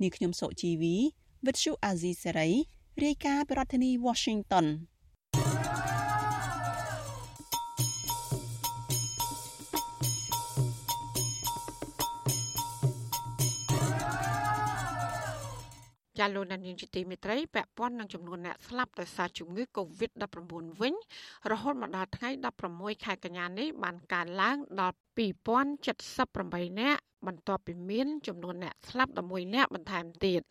[0.01, 0.95] នេះខ្ញុំសុជីវី
[1.45, 2.51] With you Azizi Serai
[3.03, 4.65] រាយការណ៍ពីរដ្ឋធានី Washington
[16.17, 20.37] ចាលោកនាយកជាទីមេត្រីពាក់ព័ន្ធនឹងចំនួនអ្នកស្លាប់ដោយសារជំងឺ Covid-19
[20.81, 20.93] វិញ
[21.51, 22.29] រហូតមកដល់ថ្ងៃ
[22.67, 30.41] 16ខែកញ្ញានេះបានកើនឡើងដល់2078នាក់បន្ទាប់ពីមានចំនួនអ្នកស្លាប់11នាក់បន្ថែមទៀត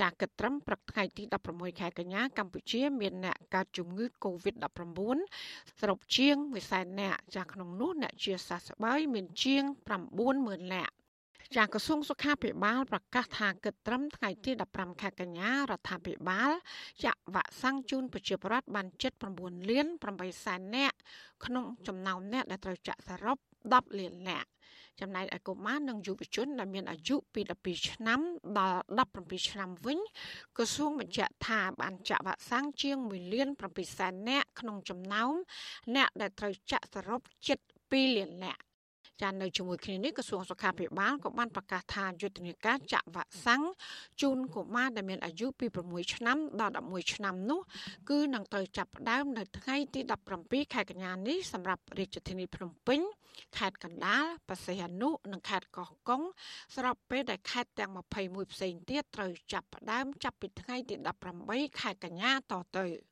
[0.00, 4.98] ចាគិតត្រឹមព្រឹកថ្ងៃទី16ខែកញ្ញាកម្ពុជា មានអ្នកកើតជំងឺ Covid-19
[5.78, 6.36] សរុបជាង
[6.68, 9.62] 100,000នាក់ចាក្នុងនោះអ្នកជាសះស្បើយមានជាង
[10.18, 10.92] 90,000នាក់
[11.56, 16.50] ចាក្រសួងសុខាភិបាលប្រកាសថាគិតត្រឹមថ្ងៃទី15ខែកញ្ញារដ្ឋាភិបាល
[17.04, 18.86] ចាក់វ៉ាក់សាំងជូនប្រជាពលរដ្ឋបាន
[19.28, 20.96] 79លាន8សែននាក់
[21.44, 23.38] ក្នុងចំណោមអ្នកដែលត្រូវចាក់សរុប
[23.70, 24.48] 10លាននាក់
[25.00, 28.20] ចំណែកឯកុមារនិងយុវជនដែលមានអាយុពី12ឆ្នាំ
[28.58, 28.80] ដល់
[29.16, 29.98] 17ឆ្នាំវិញ
[30.56, 35.32] ក្រសួងបញ្ជាក់ថាបានចាក់វ៉ាក់សាំងជាង1លាន7សែននាក់ក្នុងចំណោម
[35.96, 37.58] អ្នកដែលត្រូវចាក់សរុបជិត
[37.90, 38.62] 2លាននាក់
[39.20, 43.62] ចានៅជាមួយគ្នានេះក្រសួងសុខាភិបាលក៏បានប្រកាសថាយុទ្ធនាការចាក់វ៉ាក់សាំង
[44.20, 47.60] ជូនកុមារដែលមានអាយុពី6ឆ្នាំដល់11ឆ្នាំនោះ
[48.10, 50.00] គឺនឹងត្រូវចាប់ផ្ដើមនៅថ្ងៃទី
[50.36, 53.00] 17ខែកញ្ញានេះសម្រាប់រាជធានីភ្នំពេញ
[53.58, 56.22] ខេត្តកណ្ដាលបរសៃអនុនិងខេត្តកោះកុង
[56.76, 57.90] ស្របពេលដែលខេត្តទាំង
[58.22, 60.94] 21ផ្សេងទៀតត្រូវចាប់ផ្ដើមចាប់ពីថ្ងៃទី
[61.38, 62.86] 18ខែកញ្ញាតទៅ។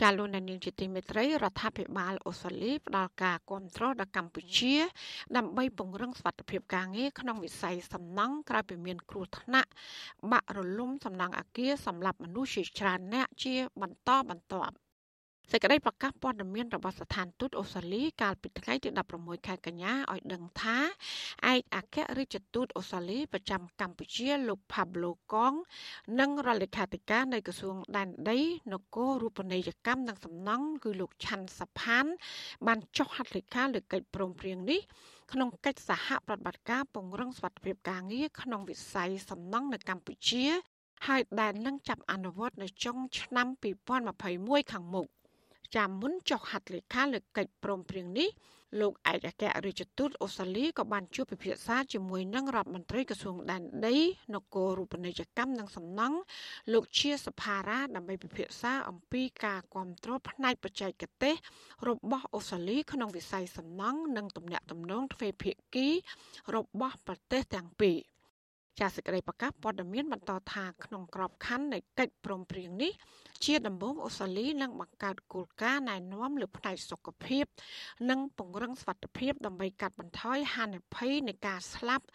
[0.00, 4.74] ចាលោកនាងជាទីមេត្រីរដ្ឋាភិបាលអូស្ត្រាលីផ្ដល់ការគាំទ្រដល់កម្ពុជា
[5.36, 9.70] ដើម្បីពង្រឹងសុវត្ថិភាពការងារក្នុងវិស័យសំណង់ក្រោយពីមានគ្រោះថ្នាក់
[10.32, 14.74] បាក់រលំសំណង់អគារសម្រាប់មនុស្សជាច្រើនអ្នកជាបន្តបន្ទាប់
[15.52, 20.78] សេចក្តីប្រកាសព័ត៌មានរបស់ស្ថានទូតអូស្ត្រាលីកាលពីថ្ងៃទី16ខែកញ្ញាឲ្យដឹងថា
[21.52, 25.56] ឯកអគ្គរដ្ឋទូតអូស្ត្រាលីប្រចាំកម្ពុជាលោក Pablo Kong
[26.20, 28.38] និងរដ្ឋលេខាធិការនៃក្រសួងដែនដី
[28.72, 32.06] នគររូបនីយកម្មនិងសំណង់គឺលោកឆាន់សាផាន
[32.66, 34.80] បានចុះហត្ថលេខាលើកិច្ចព្រមព្រៀងនេះ
[35.32, 40.44] ក្នុងកិច្ចសហប្រតិបត្តិការពង្រឹងសុវត្ថិភាពការងារក្នុងវិស័យសំណង់នៅកម្ពុជា
[41.06, 43.46] ហើយដែលនឹងចាប់អនុវត្តនៅចុងឆ្នាំ
[44.08, 45.08] 2021ខាងមុខ
[45.76, 48.28] ចាំមុនចុះហត្ថលេខាលើកិច្ចព្រមព្រៀងនេះ
[48.80, 53.96] លោកឯកអគ្គរដ្ឋទូតអូស្ត្រាលីក៏បានជួបពិភាក្សាជាមួយនឹងរដ្ឋមន្ត្រីក្រសួងដែនដី
[54.34, 56.18] នគររូបនីយកម្មនិងសំណង់
[56.72, 61.34] លោកជាសភារាដើម្បីពិភាក្សាអំពីការគ្រប់គ្រងផ្នែកបច្ចេកទេស
[61.88, 65.88] របស់អូស្ត្រាលីក្នុងវិស័យសំណង់និងទំនាក់ទំនងទ្វេភាគី
[66.54, 67.96] របស់ប្រទេសទាំងពីរ
[68.78, 72.92] ចាសសេចក្តីប្រកាសព័ត៌មានបន្តថាក្នុងក្របខ័ណ្ឌនៃកិច្ចព្រមព្រៀងនេះ
[73.44, 77.44] ជាដំបូងអូស្ត្រាលីនឹងបង្កើតគោលការណ៍ណែនាំលើផ្នែកសុខភាព
[78.10, 82.06] និងពង្រឹងសុវត្ថិភាពដើម្បីកាត់បន្ថយហានិភ័យនៃការស្លាប់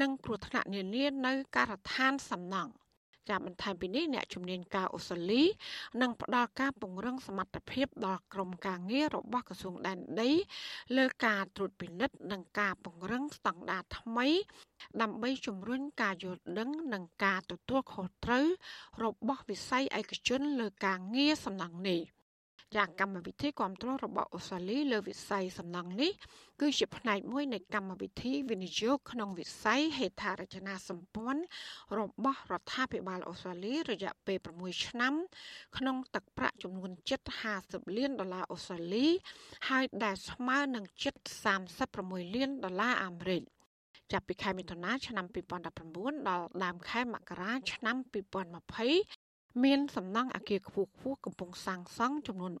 [0.00, 2.72] និងគ្រោះថ្នាក់នានានៅការដ្ឋានសំណង់
[3.28, 5.42] ចាបន្ថែមពីនេះអ្នកជំនាញការអូស្ត្រាលី
[6.02, 10.30] នឹងផ្ដល់ការពង្រឹងសមត្ថភាពដល់ក្រុមការងាររបស់ក្រសួងដែនដី
[10.96, 14.28] លើការត្រួតពិនិត្យនិងការពង្រឹងស្តង់ដារថ្មី
[15.02, 18.46] ដើម្បីជំរុញការយល់ដឹងនិងការទទួលខុសត្រូវ
[19.04, 22.00] របស់វិស័យឯកជនលើការងារសំណង់នេះ
[22.76, 26.12] ចាកម្មវិធីគ្រប់គ្រងរបស់អូស្ត្រាលីលើវិស័យសំណង់នេះ
[26.60, 31.42] គឺជាផ្នែកមួយនៃកម្មវិធីវិនិយោគក្នុងវិស័យហេដ្ឋារចនាសម្ព័ន្ធ
[31.98, 35.14] របស់រដ្ឋាភិបាលអូស្ត្រាលីរយៈពេល6ឆ្នាំ
[35.76, 36.90] ក្នុងទឹកប្រាក់ចំនួន
[37.44, 39.06] 750លានដុល្លារអូស្ត្រាលី
[39.68, 40.84] ហើយដែលស្មើនឹង
[41.60, 43.42] 736លានដុល្លារអាមេរិក
[44.12, 45.26] ចាប់ពីខែមិថុនាឆ្នាំ
[45.76, 49.23] 2019ដល់ដើមខែមករាឆ្នាំ2020
[49.62, 52.52] មានសំណង់អគារខ្ពស់ខ្ពស់កំពុងសាងសង់ចំនួន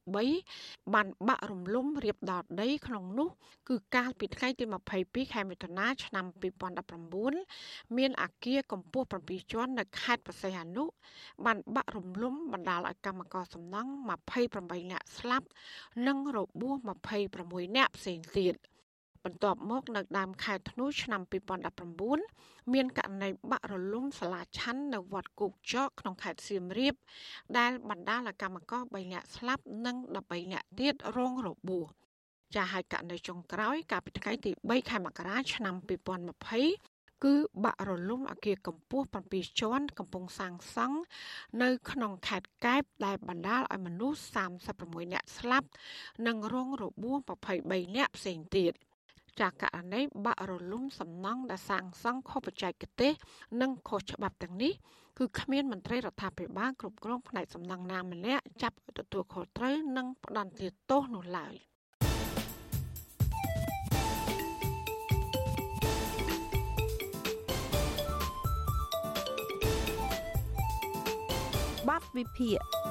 [0.42, 3.28] 3បានបាក់រំលំរៀបដល់ដីក្នុងនោះ
[3.68, 4.64] គឺកាលពីថ្ងៃទី
[4.98, 6.24] 22ខែមិថុនាឆ្នាំ
[7.10, 10.84] 2019មានអគារកម្ពស់7ជាន់នៅខេត្តបរសៃអនុ
[11.44, 13.90] បានបាក់រំលំបណ្ដាលឲ្យកម្មករសំណង់
[14.40, 15.46] 28នាក់ស្លាប់
[16.06, 16.76] និងរបួស
[17.26, 18.54] 26នាក់ផ្សេងទៀត។
[19.24, 21.20] បន្ទាប់មកនៅដើមខែធ្នូឆ្នាំ
[21.96, 26.94] 2019មានករណីបាក់រលំសាលាឆាន់នៅវត្តគោកចកក្នុងខេត្តសៀមរាប
[27.58, 31.86] ដែលបណ្ដាលឲ្យកម្មករ3នាក់ស្លាប់និង13នាក់ទៀតរងរបួស
[32.54, 35.74] ចាហើយករណីចុងក្រោយកាលពីថ្ងៃទី3ខែមករាឆ្នាំ
[36.48, 37.34] 2020គឺ
[37.64, 40.98] បាក់រលំអគារកម្ពស់7ជាន់កំពុងសាងសង់
[41.62, 44.20] នៅក្នុងខេត្តកែបដែលបណ្ដាលឲ្យមនុស្ស
[44.66, 45.68] 36នាក់ស្លាប់
[46.26, 47.18] និងរងរបួស
[47.56, 48.74] 23នាក់ផ្សេងទៀត។
[49.40, 53.12] ចាករណីបាក់រលំសំណង់ដែលសាងសង់ខុសបច្ចេកទេស
[53.60, 54.72] និងខុសច្បាប់ទាំងនេះ
[55.18, 61.54] គឺគ្មានមន្ត្រីរដ្ឋាភិបាលគ្រប់គ្រងផ្នែកសំណង់ណាម្នាក់ចាប់ទទួលខុសត្រូវនិងផ្ដន្ទាទោសនោះឡើយ។
[71.88, 72.83] បាត់វិភាគ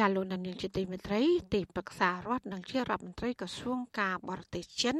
[0.00, 1.22] ចាលោកនានីជាទីមេត្រី
[1.54, 4.96] ទីប្រឹក្សារដ្ឋនិងជារដ្ឋមន្ត្រីក្រសួងការបរទេសចិន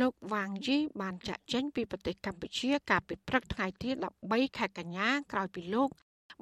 [0.00, 3.90] លោកវ៉ាងយីបានចាក់ចេញពីប្រទេសកម្ពុជាកាលពីព្រឹកថ្ងៃទី
[4.24, 5.88] 13ខែកញ្ញាក្រោយពីលោក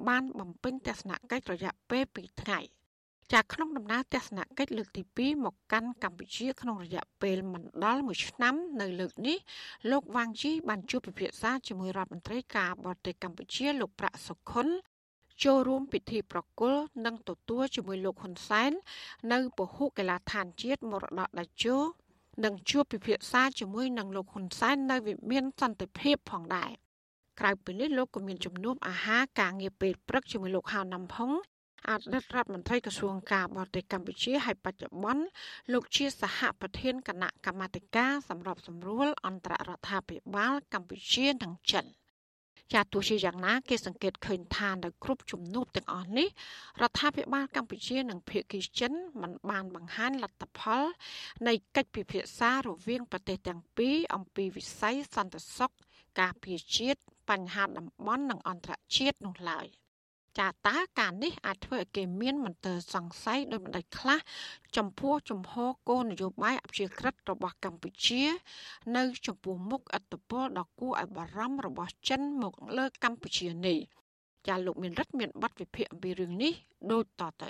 [0.07, 2.59] បានបំពេញទស្សនកិច្ចរយៈពេល2ថ្ងៃ
[3.33, 9.37] ចាក្នុងដំណើរទស្សនកិច្ចលើកទី2មកកាន់កម្ពុជាក្នុងរយៈពេលមិនដល់1ឆ្នាំនៅលើកនេះ
[9.91, 14.67] លោកវ៉ាងជីបានជួបពិភាក្សាជាមួយរដ្ឋមន្ត្រីការបរទេសកម្ពុជាលោកប្រាក់សុខុន
[15.43, 18.71] ចូលរួមពិធីប្រគល់និងទទួលជាមួយលោកហ៊ុនសែន
[19.31, 21.77] នៅពហុកីឡដ្ឋានជាតិមរតកដាច់ជោ
[22.45, 26.71] និងជួបពិភាក្សាជាមួយនឹងលោកហ៊ុនសែននៅវិមានសន្តិភាពផងដែរ
[27.39, 31.31] ក្រៅពីនេះលោកក៏មានជំនួបអាហារការងារពេលព្រឹកជាមួយលោកហៅណាំផុង
[31.89, 35.23] អតីតរដ្ឋមន្ត្រីក្រសួងការបរទេសកម្ពុជាហើយបច្ចុប្បន្ន
[35.73, 41.85] លោកជាសហប្រធានគណៈកម្មាធិការសម្របសម្រួលអន្តររដ្ឋាភិបាលកម្ពុជានិងចិន
[42.73, 46.27] ចាទោះជាយ៉ាងណាគេសង្កេតឃើញថានៅគ្រប់ជំនួបទាំងអស់នេះ
[46.81, 50.83] រដ្ឋាភិបាលកម្ពុជានិងភៀកគីចិនមិនបានបង្ហាញលទ្ធផល
[51.47, 55.71] នៃកិច្ចពិភាក្សារវាងប្រទេសទាំងពីរអំពីវិស័យសន្តិសុខ
[56.19, 56.99] ការពារជាតិ
[57.29, 59.67] បញ្ហាតំបន់និងអន្តរជាតិនោះឡើយ។
[60.39, 64.19] ចាតើការនេះអាចធ្វើឲ្យគេមានមន្ទិលសង្ស័យដោយម្ដេចខ្លះ
[64.77, 68.21] ចំពោះជំហរគោលនយោបាយអព្យាក្រឹតរបស់កម្ពុជា
[68.95, 73.77] នៅចំពោះមុខអត្តពលដ៏គួរឲ្យបារម្ភរបស់ចិនមកលើកម្ពុជានេះ
[74.47, 76.53] ចាលោកមានរិទ្ធមានប័ណ្ណវិភាគអំពីរឿងនេះ
[76.91, 77.45] ដូចតទ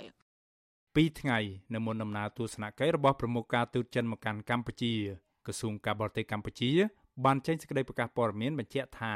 [0.96, 1.38] ពីថ្ងៃ
[1.74, 4.92] នៅមុនដំណើរទស្សនកិច្ចរបស់ប្រមុខការទូតចិនមកកាន់កម្ពុជា
[5.46, 6.70] ក្រសួងការបរទេសកម្ពុជា
[7.24, 9.14] បានចេញសេចក្តីប្រកាសព័ត៌មានបញ្ជាក់ថា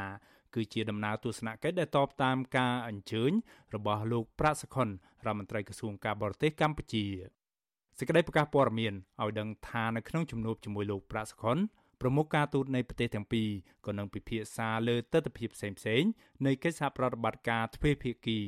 [0.54, 3.30] គឺជាដំណើរទស្សនកិច្ចដែលតបតាមការអញ្ជើញ
[3.74, 4.88] របស់លោកប្រាក់សខុន
[5.26, 7.04] រដ្ឋមន្ត្រីក្រសួងការបរទេសកម្ពុជា
[7.98, 11.58] សេចក្តីប្រកាសព័ត៌មានឲ្យដឹងថានៅក្នុងជំនួបជាមួយលោកប្រាក់សខុន
[12.00, 13.48] ប្រមុខការទូតនៃប្រទេសទាំងពីរ
[13.87, 16.11] ក៏នឹងពិភាក្សាលើទស្សនវិជ្ជាផ្សេងៗ
[16.46, 18.38] នៃកិច្ចសហប្រតិបត្តិការទ្វេភាគី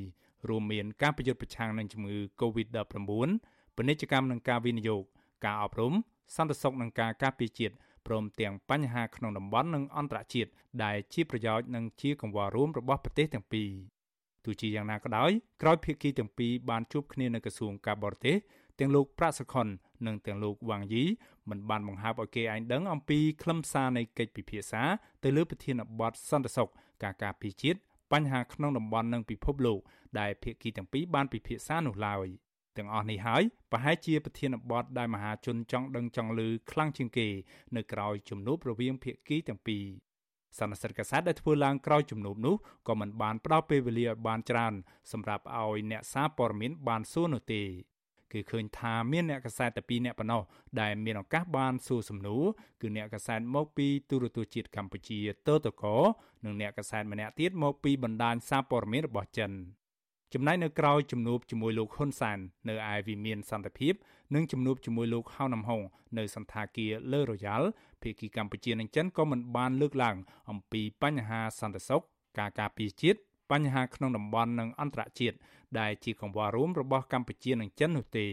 [0.48, 2.96] រួមមានការប្រយុទ្ធប្រឆាំងនឹងជំងឺ Covid-19
[3.76, 5.02] ពាណិជ្ជកម្មនិងការវិនិយោគ
[5.44, 5.92] ការអប់រំ
[6.36, 7.74] សន្តិសុខនិងការការពារជាតិ
[8.06, 10.50] ព្រមទាំងបញ្ហាក្នុងតំបន់និងអន្តរជាតិ
[10.84, 13.70] ដែលជាប្រយោជន៍និងជាកង្វល់រួមរបស់ប្រទេសទាំងពីរ
[14.44, 15.30] ទោះជាយ៉ាងណាក៏ដោយ
[15.62, 18.36] ក្រោយភាគីទាំងពីរបានជួបគ្នានៅក្រសួងការបរទេស
[18.78, 19.66] ទាំងលោកប្រាក់សុខុន
[20.06, 21.04] និងទាំងលោកវ៉ាងយី
[21.50, 24.82] មិនបានបង្ហើបឲ្យគេឯងដឹងអំពីខ្លឹមសារនៃកិច្ចពិភាក្សា
[25.24, 26.68] ទៅលើប្រធានបទសន្តិសុខ
[27.02, 27.78] ការការពារជាតិ
[28.12, 29.80] បញ្ហាក្នុងតំបន់និងពិភពលោក
[30.20, 32.28] ដែលភាគីទាំងពីរបានពិភាក្សានោះឡើយ។
[32.76, 37.28] ទាំងអស់នេះហើយប្រហែលជាប្រធានបទដែលមហាជនចង់ដឹងចង់ឮខ្លាំងជាងគេ
[37.76, 39.84] នៅក្រៅជំនួបរវាងភាគីទាំងពីរ
[40.58, 42.54] សន្និសីទកាសែតដែលធ្វើឡើងក្រោយជំនួបនោះ
[42.88, 44.74] ក៏មិនបានផ្ដល់ពេលវេលាឲ្យបានច្រើន
[45.12, 47.62] សម្រាប់ឲ្យអ្នកសារព័ត៌មានបានសួរនោះទេ
[48.32, 50.42] គឺឃើញថាមានអ្នកកសែតតែពីរអ្នកប៉ុណ្ណោះ
[50.80, 52.44] ដែលមានឱកាសបានសួរសំណួរ
[52.80, 55.84] គឺអ្នកកសែតមកពីទូរទស្សន៍ជាតិកម្ពុជាតតក
[56.44, 59.52] និងអ្នកកសែតម្នាក់ទៀតមកពីបណ្ដាញសារព័ត៌មានរបស់ចិន
[60.34, 62.38] ចំណែកនៅក្រៅជំនួបជាមួយលោកហ៊ុនសាន
[62.68, 63.94] នៅឯវិមានសន្តិភាព
[64.34, 65.82] និងជំនួបជាមួយលោកហៅណាំហុង
[66.18, 67.68] នៅសន្តាគារលើរយ៉ាល់
[68.02, 70.16] ភាគីកម្ពុជានិងចិនក៏មិនបានលើកឡើង
[70.50, 72.02] អំពីបញ្ហាសន្តិសុខ
[72.38, 73.18] ការការពារជាតិ
[73.50, 75.36] បញ្ហាក្នុងតំបន់និងអន្តរជាតិ
[75.78, 78.26] ដែលជាកង្វល់រួមរបស់កម្ពុជានិងចិននោះទេ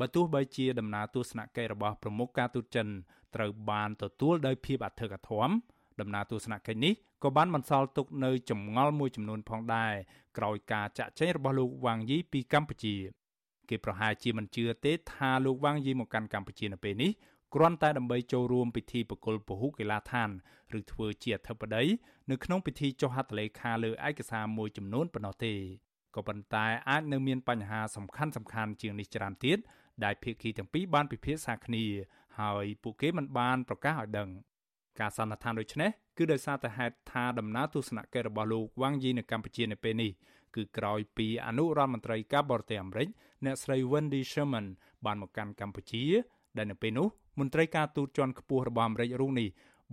[0.00, 2.88] បើទោះបីជាដំណើរទស្សនកិច្ចរបស់ប្រមុខការទូតចិន
[3.34, 5.50] ត្រូវបានទទួលដោយភាពអធិកអធម
[6.00, 9.92] ដំណើរទស្សនកិច្ចនេះក៏បានបន្សល់ទុកនៅចម្ងល់មួយចំនួនផងដែរ
[10.38, 12.96] ក្រោយការចាក់ចែងរបស់លោកវ៉ាងយីពីកម្ពុជា
[13.68, 17.12] គេប្រហែលជាមិនជឿទេថាលោកវ៉ាងយីមកកាន់កម្ពុជានៅពេលនេះ
[17.54, 20.30] គ្រាន់តែដើម្បីចូលរួមពិធីប្រគល់ពហុកីឡាដ្ឋាន
[20.78, 21.84] ឬធ្វើជាអធិបតី
[22.30, 25.54] នៅក្នុងពិធីចុះហត្ថលេខាលើឯកសារមួយចំនួនប៉ុណ្ណោះទេ
[26.16, 29.58] ក៏ប៉ុន្តែអាចនៅមានបញ្ហាសំខាន់សំខាន់ជាងនេះច្រើនទៀត
[30.04, 31.84] ដែលភាគីទាំងពីរបានពិភាក្សាគ្នា
[32.38, 34.28] ហើយពួកគេមិនបានប្រកាសឲ្យដឹង
[35.00, 40.10] ការសន្និដ្ឋានដូចនេះគឺដោយសារតែហេតុថាដំណើរទស្សនកិច្ចរបស់លោកវ៉ាងយីនៅកម្ពុជានៅពេលនេះ
[40.56, 43.08] គឺក្រោយពីអនុរដ្ឋមន្ត្រីការបរទេសអាមេរិក
[43.44, 44.66] អ្នកស្រី Wendy Sherman
[45.06, 46.04] បានមកកាន់កម្ពុជា
[46.56, 47.06] ដែលនៅពេលនោះ
[47.40, 49.48] មន្ត្រីការទូតជាន់ខ្ពស់របស់អាមេរិករូបនេះ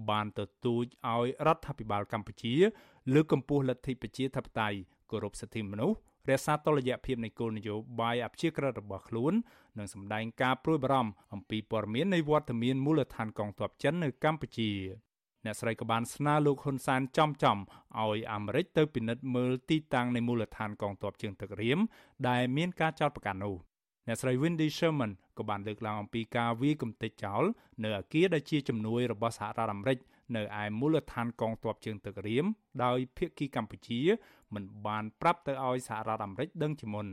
[0.10, 2.54] បានទទូចឲ្យរដ្ឋាភិបាលកម្ពុជា
[3.14, 4.78] លើកកម្ពស់លទ្ធិប្រជាធិបតេយ្យ
[5.12, 5.98] គោរពសិទ្ធិមនុស្ស
[6.30, 9.34] រក្សាតុល្យភាពនៃគោលនយោបាយអព្យាក្រឹតរបស់ខ្លួន
[9.78, 14.72] និងសម្ដែងការព្រួយបារម្ភអំពីព័ត៌មាននៃវត្តមានមូលដ្ឋានកងទ័ពចិននៅកម្ពុជា
[15.46, 21.80] អ្នកស្រីក៏បានស្នើលោកហ៊ុនសែនចំចំឲ្យអាមេរិកទៅពិនិត្យមើលទីតាំងនៃមូលដ្ឋានកងទ័ពជើងទឹករៀម
[22.30, 23.56] ដែលមានការចោទប្រកាន់នោះ
[24.08, 27.44] អ្នកស្រី Wendy Sherman ក៏បានលើកឡើងអំពីការវាយគំទេចចោល
[27.84, 29.98] នៅអាគារដែលជាជំនួយរបស់សហរដ្ឋអាមេរិក
[30.36, 32.46] នៅឯមូលដ្ឋានកងទ័ពជើងទឹករៀម
[32.84, 34.00] ដោយភាគីកម្ពុជា
[34.54, 37.08] មិនបានប្រាប់ទៅឲ្យសហរដ្ឋអាមេរិកដឹងជាមុន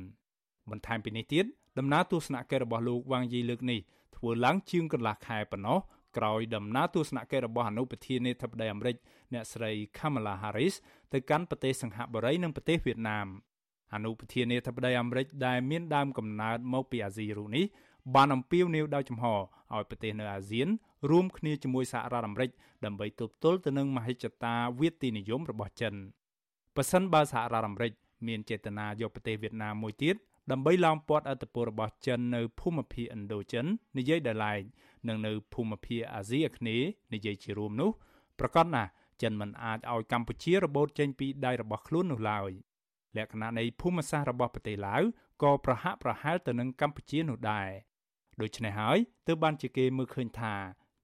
[0.70, 1.44] បន្ថែមពីនេះទៀត
[1.78, 3.80] ដំណើរទស្សនកិច្ចរបស់លោកវ៉ាងយីលើកនេះ
[4.16, 5.78] ធ្វើឡើងជាងកន្លះខែប៉ុណ្ណោះ
[6.16, 8.96] ក្រោយដំណើរទស្សនកិច្ចរបស់អនុប្រធានាធិបតីអាមេរិក
[9.32, 10.74] អ្នកស្រី Kamala Harris
[11.12, 13.26] ទៅកាន់ប្រទេសសិង្ហបុរីនិងប្រទេសវៀតណាម
[13.94, 17.64] អនុប្រធានាធិបតីអាមេរិកដែលមានដើមកំណើតមកពីអាស៊ីរូបនេះ
[18.14, 20.68] បានអំពាវនាវដោយចំហឲ្យប្រទេសនៅអាស៊ាន
[21.10, 22.50] រួមគ្នាជាមួយសហរដ្ឋអាមេរិក
[22.84, 25.94] ដើម្បីទប់ទល់ទៅនឹងមហិច្ឆតាវាទីនិយមរបស់ចិន
[26.76, 27.92] ប៉ះសិនបើសហរដ្ឋអាមេរិក
[28.26, 30.16] មានចេតនាយកប្រទេសវៀតណាមមួយទៀត
[30.50, 33.66] ដើម្បីឡោមព័ទ្ធអធិបតេយ្យរបស់ចិននៅភូមិភាគឥណ្ឌូចិន
[33.98, 34.60] និយាយដោយឡែក
[35.08, 37.90] និងនៅភូមិភាគអាស៊ីអាគ្នេយ៍និយាយជារួមនោះ
[38.40, 38.90] ប្រកាសណាស់
[39.22, 42.50] ចិនមិនអាចឲ្យកម្ពុជារបូតចេញពីដៃរបស់ខ្លួននោះឡើយ
[43.16, 45.02] លក្ខណៈនៃភូមិសាស្ត្ររបស់ប្រទេសឡាវ
[45.42, 47.68] ក៏ប្រហាក់ប្រហែលទៅនឹងកម្ពុជានោះដែរ
[48.42, 50.54] ដូច្នេះហើយទើបបានជាគេមើលឃើញថា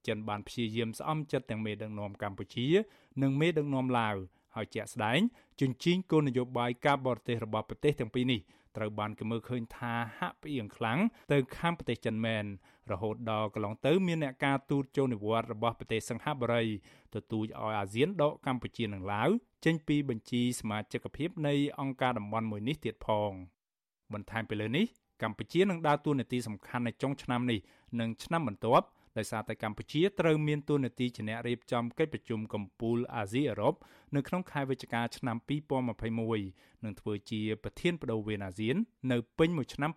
[0.07, 2.67] ចិនបានព្យាយាមស្អំចិត្តទាំងមេដឹកនាំកម្ពុជា
[3.23, 4.17] និងមេដឹកនាំឡាវ
[4.57, 5.21] ហើយជាក់ស្ដែង
[5.61, 8.41] ជញ្ជីងគោលនយោបាយការបរទេសរបស់ប្រទេសទាំងពីរនេះ
[8.77, 10.99] ត្រូវបានគេមើលឃើញថាហាក់ផ្អៀងខ្លាំង
[11.33, 12.45] ទៅខាងប្រទេសចិនមែន
[12.93, 16.65] រហូតដល់កន្លងទៅមានអ្នកការទូតចូលនិវត្តន៍របស់ប្រទេសសង្ហបុរី
[17.15, 19.29] ទទូចឲ្យអាស៊ានដកកម្ពុជានិងឡាវ
[19.65, 23.33] ចេញពីបញ្ជីសមាជិកភាពនៃអង្គការតំបន់មួយនេះទៀតផង
[24.13, 24.87] បន្ថែមពីលើនេះ
[25.23, 27.61] កម្ពុជានឹងដើរតួនាទីសំខាន់នៅចុងឆ្នាំនេះ
[28.01, 28.87] និងឆ្នាំបន្ទាប់
[29.19, 33.75] ដោយសារតែកម្ពុជាត្រូវមានតួនាទីជាអ្នករៀបចំកិច្ចប្រជុំកំពូលអាស៊ីអឺរ៉ុប
[34.17, 35.37] នៅក្នុងខែវិច្ឆិកាឆ្នាំ
[36.11, 38.77] 2021និងធ្វើជាប្រធានបដូវវេនអាស៊ាន
[39.13, 39.91] នៅពេញមួយឆ្នាំ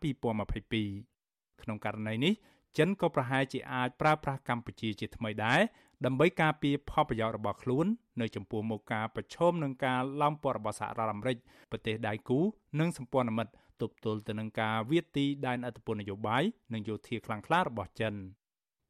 [0.80, 2.34] 2022ក្នុងករណីនេះ
[2.78, 5.62] ចិនក៏ប្រហែលជាអាចប្រើប្រាស់កម្ពុជាជាថ្មីដែរ
[6.06, 7.86] ដើម្បីការពារផលប្រយោជន៍របស់ខ្លួន
[8.22, 11.38] នៅចំពោះមុខការប្រឈមនឹងការឡោមព័ទ្ធរបស់សហរដ្ឋអាមេរិក
[11.72, 12.40] ប្រទេសដៃគូ
[12.80, 16.44] និងសម្ព័ន្ធមិត្តទប់ទល់ទៅនឹងការវាយទីដែនអធិបតេយ្យនយោបាយ
[16.74, 18.14] និងយោធាខ្លាំងក្លារបស់ចិន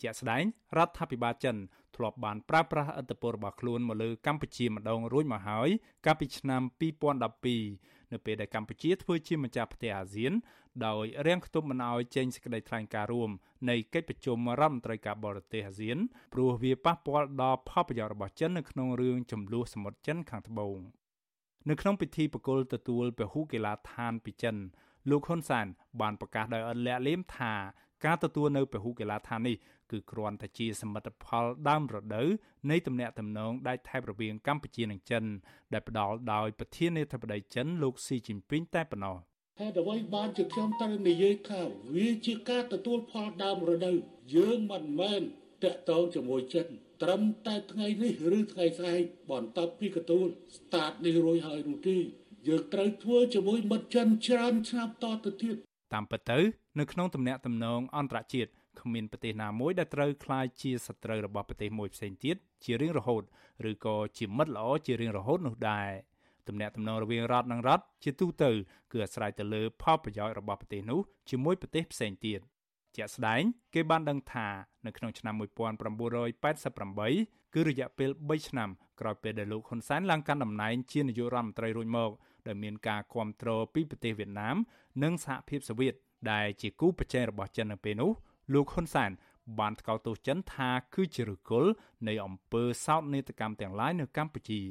[0.02, 0.44] ជាក់ស្ដែង
[0.78, 1.58] រដ្ឋាភិបាលចិន
[1.96, 5.70] ធ្លាប់បានប្រើប្រាស់ឥទ្ធិពលរបស់ខ្លួនមកលើកម្ពុជាម្ដងរួចមកហើយ
[6.06, 6.62] កាលពីឆ្នាំ
[7.32, 10.34] 2012នៅពេលដែលកម្ពុជាធ្វើជាម្ចាស់ផ្ទះអាស៊ាន
[10.86, 13.30] ដោយរាំងខ្ទប់មិនឲ្យចេញសេចក្តីថ្លែងការណ៍រួម
[13.70, 15.98] នៃកិច្ចប្រជុំរដ្ឋមន្ត្រីការបរទេសអាស៊ាន
[16.34, 20.78] ព្រោះវាប៉ះពាល់ដល់ផលប្រយោជន៍របស់ចិននៅក្នុងរឿងចំនួនសមុទ្រចិនខាងត្បូង
[21.70, 24.56] នៅក្នុងពិធីបកគលទទួលពហុកីឡាដ្ឋានពីចិន
[25.10, 25.68] លោកហ៊ុនសាន
[26.02, 27.54] បានប្រកាសដោយអត់លាក់លៀមថា
[28.06, 29.56] ការទទួលនៅពហុកីឡាដ្ឋាននេះ
[29.92, 32.28] គឺគ្រាន់តែជាសមិទ្ធផលដើមរដូវ
[32.72, 35.24] នៃទំនាក់ទំនងដាច់ថែបរវាងកម្ពុជានិងចិន
[35.74, 39.18] ដែលផ្ដល់ដោយប្រធានាធិបតីចិនលោកស៊ីជីនពីងតែប៉ុណ្ណោះ
[39.60, 41.62] ហេតុអ្វីបានជាខ្ញុំត្រូវនិយាយថា
[41.96, 43.98] វាជាការទទួលផលដើមរដូវ
[44.36, 45.22] យើងមិនមែន
[45.64, 46.68] តាក់ទងជាមួយចិន
[47.04, 50.26] ត្រឹមតែថ្ងៃនេះឬថ្ងៃស្អែកបន្ទាប់ពីកទួល
[50.58, 51.98] start នេះរួចហើយនោះទេ
[52.48, 55.58] យើងត្រូវធ្វើជាមួយមិត្តចិនច្រើនឆ្នាំតទៅទៀត
[55.94, 56.40] តាមពិតទៅ
[56.80, 58.50] នៅក្នុងទំនាក់ទំនងអន្តរជាតិ
[58.82, 63.24] គ្មានប្រទេសណាមួយដែលត្រូវក្លាយជាសត្រូវរបស់ប្រទេសមួយផ្សេងទៀតជារៀងរហូត
[63.70, 65.90] ឬក៏ជាមិត្តល្អជារៀងរហូតនោះដែរ
[66.48, 68.52] ទំនាក់ទំនងរវាងរដ្ឋនិងរដ្ឋជាទូទៅ
[68.92, 72.40] គឺអាស្រ័យទៅលើផលប្រយោជន៍របស់ប្រទេសនោះជាមួយប្រទេសផ្សេងទៀត
[72.96, 73.42] ជាក់ស្ដែង
[73.74, 74.48] គេបានដឹងថា
[74.86, 78.70] នៅក្នុងឆ្នាំ1988គឺរយៈពេល3ឆ្នាំ
[79.00, 82.12] ក្រោយពេលដែលលោកហ៊ុនសែនឡើងកាន់តំណែងជានាយករដ្ឋមន្ត្រីរួចមក
[82.48, 84.56] ដែលមានការគ្រប់គ្រងពីប្រទេសវៀតណាម
[85.04, 85.94] និងសហភាពសូវៀត
[86.32, 88.12] ដែលជាគូប្រជែងរបស់ចិននៅពេលនោះ
[88.54, 89.12] លោកហ៊ុនសែន
[89.60, 91.72] បានថ្កោលទោសចិនថាគឺជាឫសគល់
[92.08, 94.62] នៃអំពើសោកនាដកម្មទាំងឡាយនៅកម្ពុជា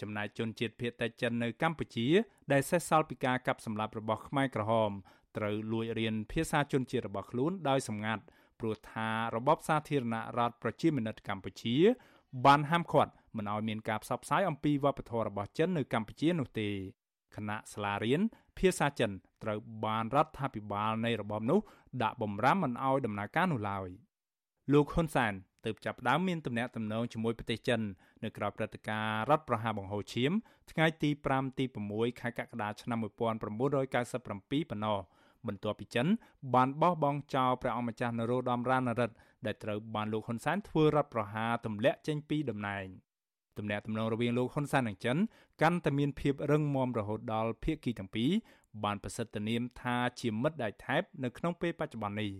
[0.00, 2.06] ចំណែកជនជាតិភាគតិចចិននៅកម្ពុជា
[2.52, 4.90] ដែលសេសសល់ពីការកាប់សម្លាប់របស់ខ្មែរក្រហម
[5.36, 8.22] ត្រូវលួចរៀនភាសាជនជាតិរបស់ខ្លួនដោយសម្ងាត់
[8.60, 11.76] ព្រោះថារបបសាធារណរដ្ឋប្រជាមានិតកម្ពុជា
[12.46, 16.68] បានហាមឃាត់មិនឲ្យមានការផ្សព្វផ្សាយអំពីវប្បធម៌របស់ចិននៅកម្ពុជានោះទេ
[17.34, 18.20] គណៈសាលារៀន
[18.58, 19.10] ភាសាចិន
[19.42, 21.60] ត្រូវបានរដ្ឋាភិបាលនៃរបបនោះ
[22.02, 23.88] ដាក់បំរាមមិនឲ្យដំណើរការនោះឡើយ
[24.72, 25.32] លោកហ៊ុនសែន
[25.64, 27.80] ទើបចាប់ផ្ដើមមានទំនាក់ទំនងជាមួយប្រទេសចិន
[28.24, 30.32] នៅក្រៅព្រឹត្តិការណ៍រដ្ឋប្រហារបង្ហូរឈាម
[30.70, 34.98] ថ្ងៃទី5ទី6ខែកក្កដាឆ្នាំ1997ប៉ុណ្ណោះ
[35.46, 36.06] បន្ទាប់ពីចិន
[36.54, 39.14] បានបោះបង់ចោលព្រះអង្គម្ចាស់នរោត្តមរណរដ្ឋ
[39.46, 42.86] ដែលត្រូវបានលោកហ៊ុនសែនធ្វើរដ្ឋប្រហារទម្លាក់ចេញពីតំណែង
[43.58, 45.16] ទំនាក់ទំនងរវាងលោកហ៊ុនសែននិងចិន
[45.62, 48.30] កាន់តែមានភាពរឹងមាំរហូតដល់ភាគីទាំងពីរ
[48.84, 52.32] បានប្រសិទ្ធនាមថាជាមិត្តដៃថែបនៅក្នុងពេលបច្ចុប្បន្ននេះ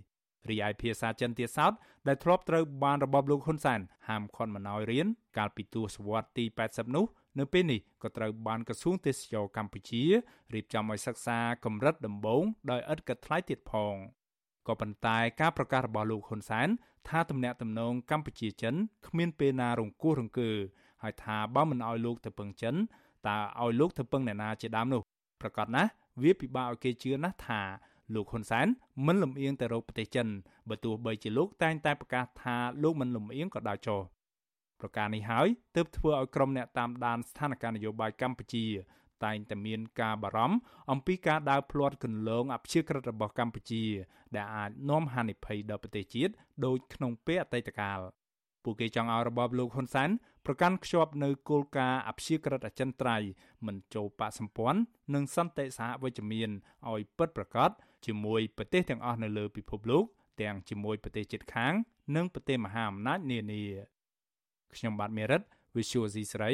[0.51, 1.73] រីឯភាសាចិនទៀតសោត
[2.07, 5.07] ដែលធ្លាប់ត្រូវបានរបបលោកហ៊ុនសែនហាមឃាត់មិនឲ្យរៀន
[5.39, 7.07] កាលពីទសវត្សរ៍ទី80នោះ
[7.39, 10.03] នៅពេលនេះក៏ត្រូវបានក្រសួងទេសចរកម្ពុជា
[10.55, 13.95] រៀបចំឲ្យសិក្សាកម្រិតដំបូងដោយឥតគិតថ្លៃទៀតផង
[14.69, 16.69] ក៏ប៉ុន្តែការប្រកាសរបស់លោកហ៊ុនសែន
[17.09, 18.75] ថាទំនាក់ទំនងកម្ពុជាចិន
[19.09, 20.51] គ្មានពេលណារង្គោះរង្គើ
[21.05, 22.75] ហើយថាបើមិនឲ្យលោកទៅពឹងចិន
[23.27, 25.03] តើឲ្យលោកទៅពឹងអ្នកណាជាដើមនោះ
[25.41, 25.91] ប្រកាសណាស់
[26.23, 27.61] វាពិបាកឲ្យគេជឿណាស់ថា
[28.15, 28.67] លោកហ៊ុនសែន
[29.07, 30.27] មិនលំអៀងទៅរកប្រទេសចិន
[30.69, 34.01] បើទោះបីជាលោកតែងតែប្រកាសថាលោកមិនលំអៀងក៏ដោយចុះ
[34.81, 38.67] ប្រការនេះហើយទើបធ្វើឲ្យក្រុមអ្នកតាមដានស្ថានភាពនយោបាយកម្ពុជា
[39.25, 40.57] តែងតែមានការបារម្ភ
[40.91, 43.85] អំពីការដើរភ្លាត់គន្លងអព្យាក្រឹតរបស់កម្ពុជា
[44.37, 46.33] ដែលអាចនាំហានិភ័យដល់ប្រទេសជាតិ
[46.65, 48.01] ដូចក្នុងពេលអតីតកាល
[48.65, 50.11] ពួកគេចង់ឲ្យរបបលោកហ៊ុនសែន
[50.47, 53.29] ប្រកាន់ខ្ជាប់នៅគោលការណ៍អព្យាក្រឹតអចិន្ត្រៃយ៍
[53.67, 54.81] មិនចូលបកសម្ព័ន្ធ
[55.15, 56.51] និងសន្តិសហវិជ្ជមាន
[56.91, 57.71] ឲ្យពិតប្រាកដ
[58.07, 60.05] ជាមួយប្រទេសទាំងអស់នៅលើពិភពលោក
[60.43, 61.75] ទាំងជាមួយប្រទេសជិតខាង
[62.17, 63.62] និងប្រទេសមហាអំណាចនានា
[64.75, 65.43] ខ្ញុំបាទមេរិត
[65.77, 66.51] Visual C ស្រី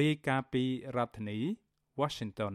[0.00, 0.64] រាយការណ៍ពី
[0.96, 1.38] រដ្ឋធានី
[2.00, 2.54] Washington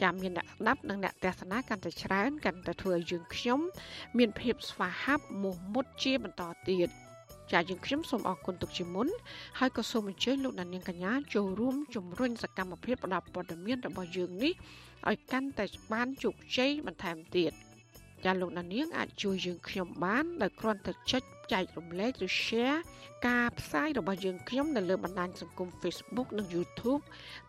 [0.00, 3.60] ចាំមានអ្នកស្ដាប់និងអ្នកទស្សនាកាន់តែច្រើនកាន់តែធ្វើឲ្យយើងខ្ញុំ
[4.18, 6.88] មានភាពស្វាហាប់មោះមុតជាបន្តទៀត
[7.52, 9.08] ចាយើងខ្ញុំសូមអរគុណទុកជាមុន
[9.58, 14.52] ហើយក៏សូមអញ្ជើញលោកអ្នកនាងកញ្ញាចូលរួមជំរុញសកម្មភាពផ្តល់ព័ត៌មានរបស់យើងនេះ
[15.08, 17.52] ឲ្យកាន់តែបានជោគជ័យបន្ថែមទៀត។
[18.24, 21.22] ចាលោកណានៀងអាចជួយយើងខ្ញុំបានដោយគ្រាន់តែចុច
[21.52, 22.78] ចែករំលែកឬ share
[23.28, 27.02] ការផ្សាយរបស់យើងខ្ញុំនៅលើបណ្ដាញសង្គម Facebook និង YouTube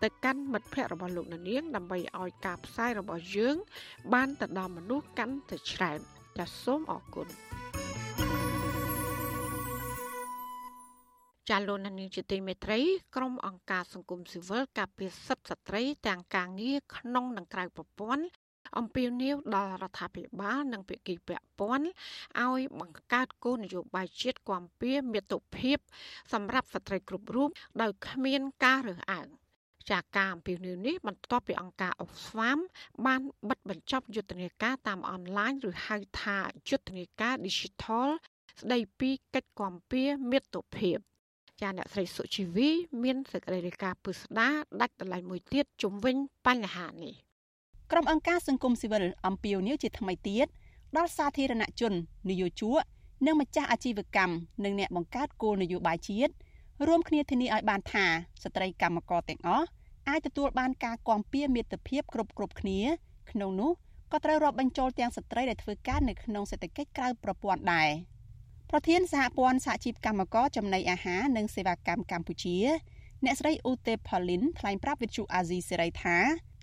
[0.04, 3.56] ទៅកាន់មិត្តភ័ក្តិរបស់លោកណានៀងដើម្បីឲ្យការផ្សាយរបស់យើង
[4.14, 6.00] បានទៅដល់មនុស្សកាន់តែច្រើន
[6.38, 7.28] ចាសសូមអរគុណ
[11.50, 12.80] ចាលោកនានីជាទីមេត្រី
[13.16, 18.24] ក្រុមអង្គការសង្គមស៊ីវិលការពារសិទ្ធិស្ត្រីទាំងការងារក្នុងនិងក្រៅប្រព័ន្ធ
[18.78, 21.88] អំពាវនាវដល់រដ្ឋាភិបាលនិងភាគីពាក់ព័ន្ធ
[22.42, 25.78] ឲ្យបង្កើតគោលនយោបាយជាតិគាំពៀមាតុភាព
[26.34, 27.50] សម្រាប់ស្ត្រីគ្រប់រូប
[27.82, 29.28] ដោយគ្មានការរើសអើង
[29.92, 32.60] ចាកការអំពាវនាវនេះបន្ទាប់ពីអង្គការ Oxfam
[33.06, 36.38] បានបិទបញ្ចប់យុទ្ធនាការតាមអនឡាញឬហៅថា
[36.70, 38.10] យុទ្ធនាការ Digital
[38.62, 40.98] ស្ដីពីកិច្ចគាំពៀមាតុភាព
[41.62, 42.70] ចាអ្នកស្រីសុជីវី
[43.04, 44.50] មានសេចក្តីរាយការណ៍ពឹស្ដា
[44.82, 46.16] ដាច់តម្លៃមួយទៀតជំវិញ
[46.48, 47.16] បញ្ហានេះ
[47.96, 50.48] ក្រុមអង្គការសង្គមស៊ីវិលអំពាវនាវជាថ្មីទៀត
[50.98, 51.94] ដល់សាធារណជន
[52.30, 52.82] នយោជក
[53.26, 54.34] និងម្ចាស់អាជីវកម្ម
[54.64, 56.32] និងអ្នកបង្កើតគោលនយោបាយជាតិ
[56.88, 58.06] រួមគ្នាធានាឲ្យបានថា
[58.44, 59.66] ស្ត្រីកម្មករទាំងអស់
[60.10, 62.80] អាចទទួលបានការគាំពៀមាតុភាពគ្រប់គ្រប់គ្នា
[63.32, 63.72] ក្នុងនោះ
[64.12, 67.90] ក៏ត្រូវរាប់បញ្ចូលទាំងស្ត្រីដែលធ្វើការនៅក្នុងសេដ្ឋកិច្ចក្រៅប្រព័ន្ធដែរ
[68.70, 72.58] ប្រធានសហព័ន្ធសហជីពកម្មករចំណីអាហារនិងសេវាកម្មកម្ពុជា
[73.26, 76.18] អ្នកស្រីអ៊ូតេផលីនថ្លែងប្រាប់វិទ្យុអាស៊ីសេរីថា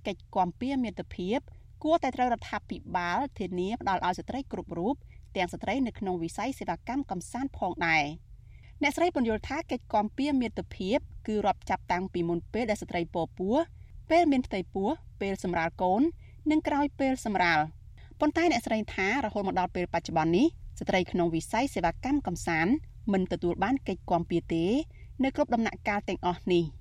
[0.06, 1.38] កិច្ចគាំពៀមាតុភាព
[1.84, 4.94] គួរតែត្រូវរដ្ឋាភិបាលធានាផ្ដល់ឲ្យស្ត្រីគ្រប់រូប
[5.36, 8.04] ទាំងស្ត្រីនៅក្នុងវិស័យសេវាកម្មកំសាន្តផងដែរ
[8.82, 13.56] អ្នកស្រីពន្យល់ថាកិច្ចគាំពៀមាតុភាពគឺរាប់ចាប់តាំងពីមុនពេលដែលស្ត្រីពពោះ
[14.10, 14.88] ពេលមានផ្ទៃពោះ
[15.20, 16.02] ពេលសម្រាលកូន
[16.50, 17.60] និងក្រោយពេលសម្រាល
[18.20, 20.46] ប៉ុន្តែអ្នកស្រីថារហូតមកដល់ពេលបច្ចុប្បន្ននេះ
[20.78, 22.72] ស្ត្រីក្នុងវិស័យសេវាកម្មកំសាន្ត
[23.12, 24.64] មិនទទួលបានកិច្ចគាំពៀទេ
[25.24, 26.64] នៅគ្រប់ដំណាក់កាលទាំងអស់នេះ។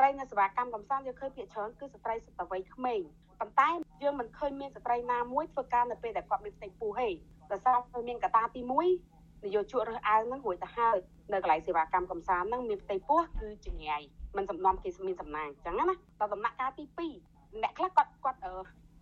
[0.00, 3.00] ត្រីនៅសេវាកម្មកំសាន្តយើងឃើញភាគច្រើនគឺស្ត្រីសិទ្ធិវ័យក្មេង
[3.40, 3.68] ប៉ុន្តែ
[4.02, 7.08] យើងមិនឃើញមានស្ត្រីណាមួយធ្វើការនៅពេលដែលគាត់មានផ្ទៃពោះទេ
[7.52, 10.96] ដោយសារគឺមានកត្តាទី1នយោជករើសអើងហ្នឹងរួចទៅហើយ
[11.32, 14.02] នៅកន្លែងសេវាកម្មកំសាន្តហ្នឹងមានផ្ទៃពោះគឺចងាយ
[14.36, 15.84] មិនសំណំគេមានសំណាងអញ្ចឹងណា
[16.20, 16.84] ដល់ដំណាក់កាលទី
[17.22, 18.38] 2អ្នកខ្លះគាត់គាត់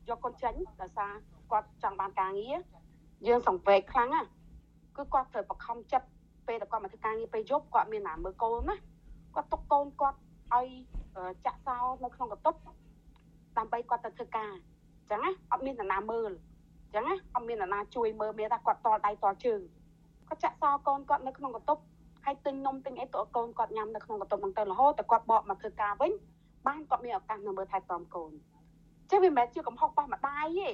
[0.09, 1.13] យកកូនចេញដោយសារ
[1.51, 2.59] គាត់ចង់បានការងារ
[3.27, 4.23] យើងសង្វេគខ្លាំងណា
[4.97, 6.07] គឺគាត់ត្រូវបខំចិត្ត
[6.49, 8.77] ពេលតែគាត់មកធ្វើការងារពេលយប់គាត់មានណាមើលកូនណា
[9.35, 10.19] គាត់ទុកកូនគាត់
[10.57, 10.69] ឲ្យ
[11.47, 12.55] ចាក់សោនៅក្នុងកតុប
[13.59, 16.31] ដើម្បីគាត់ទៅធ្វើការអញ្ចឹងណាអត់មានអ្នកណាមើល
[16.85, 19.61] អញ្ចឹងណាអត់មានអ្នកណាជួយមើលមានតែគាត់តល់ដៃតល់ជើង
[20.29, 21.79] គាត់ចាក់សោកូនគាត់នៅក្នុងកតុប
[22.25, 26.13] ហើយទិញនំទិញអីទៅកូនគាត់ញ៉ាំនៅក្នុងកតុបហ្នឹងទៅរហូតតែគាត់បកមកធ្វើការវិញ
[26.67, 28.33] បានគាត់មានឱកាសនៅមើលថែទាំកូន
[29.11, 30.71] ចេះវាមិនមែនជាកំហុសរបស់ម្ដាយទេ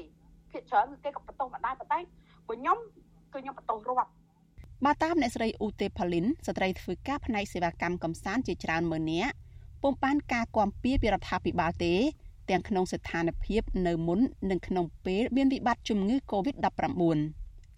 [0.50, 1.98] ភាគច្រើនគឺគេក៏បន្ទោសម្ដាយប៉ុន្តែ
[2.48, 2.78] បើខ្ញុំ
[3.32, 4.10] គឺខ្ញុំបន្ទោសរាប់
[4.84, 9.34] បើតាមអ្នកស្រីអ៊ូតេផលីនស្ត្រីធ្វើការផ្នែកសេវាកម្មកំសាន្តជាច្រើនម៉ឺននាក់
[9.84, 11.94] ពុំបានការគាំពៀពីរដ្ឋាភិបាលទេ
[12.50, 14.20] ទាំងក្នុងស្ថានភាពនៅមុន
[14.50, 16.94] និងក្នុងពេលមានវិបត្តិជំងឺ Covid-19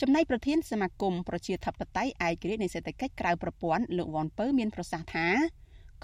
[0.01, 5.29] ចំណែកប្រធានសមាគមប្រជាធិបតេយ្យឯករាជ្យនៃសេដ្ឋកិច្ចក្រៅប្រព័ន្ធលោកវ៉ាន់ពៅមានប្រសាសន៍ថា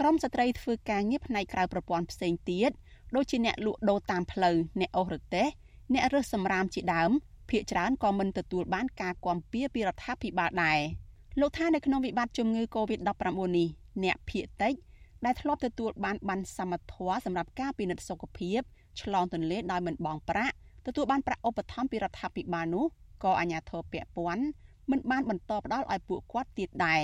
[0.01, 2.71] ក្រមស្ត្រីធ្វើការងារផ្នែកក្រៅប្រព័ន្ធផ្សេងទៀត
[3.17, 5.47] ដូចជាអ្នកលក់ដូរតាមផ្លូវអ្នកអូសរទេះ
[5.93, 7.11] អ្នករើសសម្រាមជាដើម
[7.49, 10.81] ភ្នាក់ច្រើនក៏មិនទទួលបានការគាំពៀពីរដ្ឋាភិបាលដែរ
[11.41, 13.69] លោកថានៅក្នុងវិបត្តិជំងឺ Covid-19 នេះ
[14.05, 14.75] អ្នកភៀកតិច
[15.25, 18.61] ដែលធ្លាប់ទទួលបានបានសមត្ថភាពសម្រាប់ការពិនិត្យសុខភាព
[19.03, 20.55] ឆ្លងទន្លេដោយមិនបង់ប្រាក់
[20.87, 22.85] ទទួលបានប្រាក់ឧបត្ថម្ភពីរដ្ឋាភិបាលនោះ
[23.25, 24.45] ក៏អាជ្ញាធរពាក់ព័ន្ធ
[24.91, 27.03] មិនបានបន្តផ្ដល់ឲ្យពួកគាត់ទៀតដែរ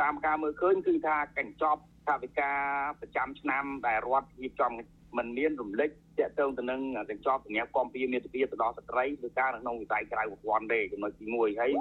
[0.00, 2.58] តាមការមើលឃើញគឺថាកញ្ចប់ថាវិការ
[3.00, 4.72] ប្រចាំឆ្នាំដែលរដ្ឋរៀបចំ
[5.18, 6.80] មិនមានរំលេចតាក់ទងទៅនឹង
[7.10, 11.72] កញ្ចប់សម្រាប់គាំពៀមាតុភាពទៅដល់ស្ត្រីឬការនៅក្នុងវិស័យក្រៅប្រព័ន្ធទេចំណុចទី1ហើយ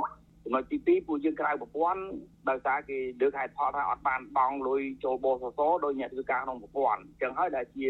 [0.50, 2.02] ចំណុចទី2ពួកយើងក្រៅប្រព័ន្ធ
[2.50, 7.88] ដោយសារគេលើកហេតុផលថាអត់បានបង់លុយចូលបសសដោយអ្នកធ្វើការក្នុងប្រព័ន្ធអញ្ចឹងហើយដែលជា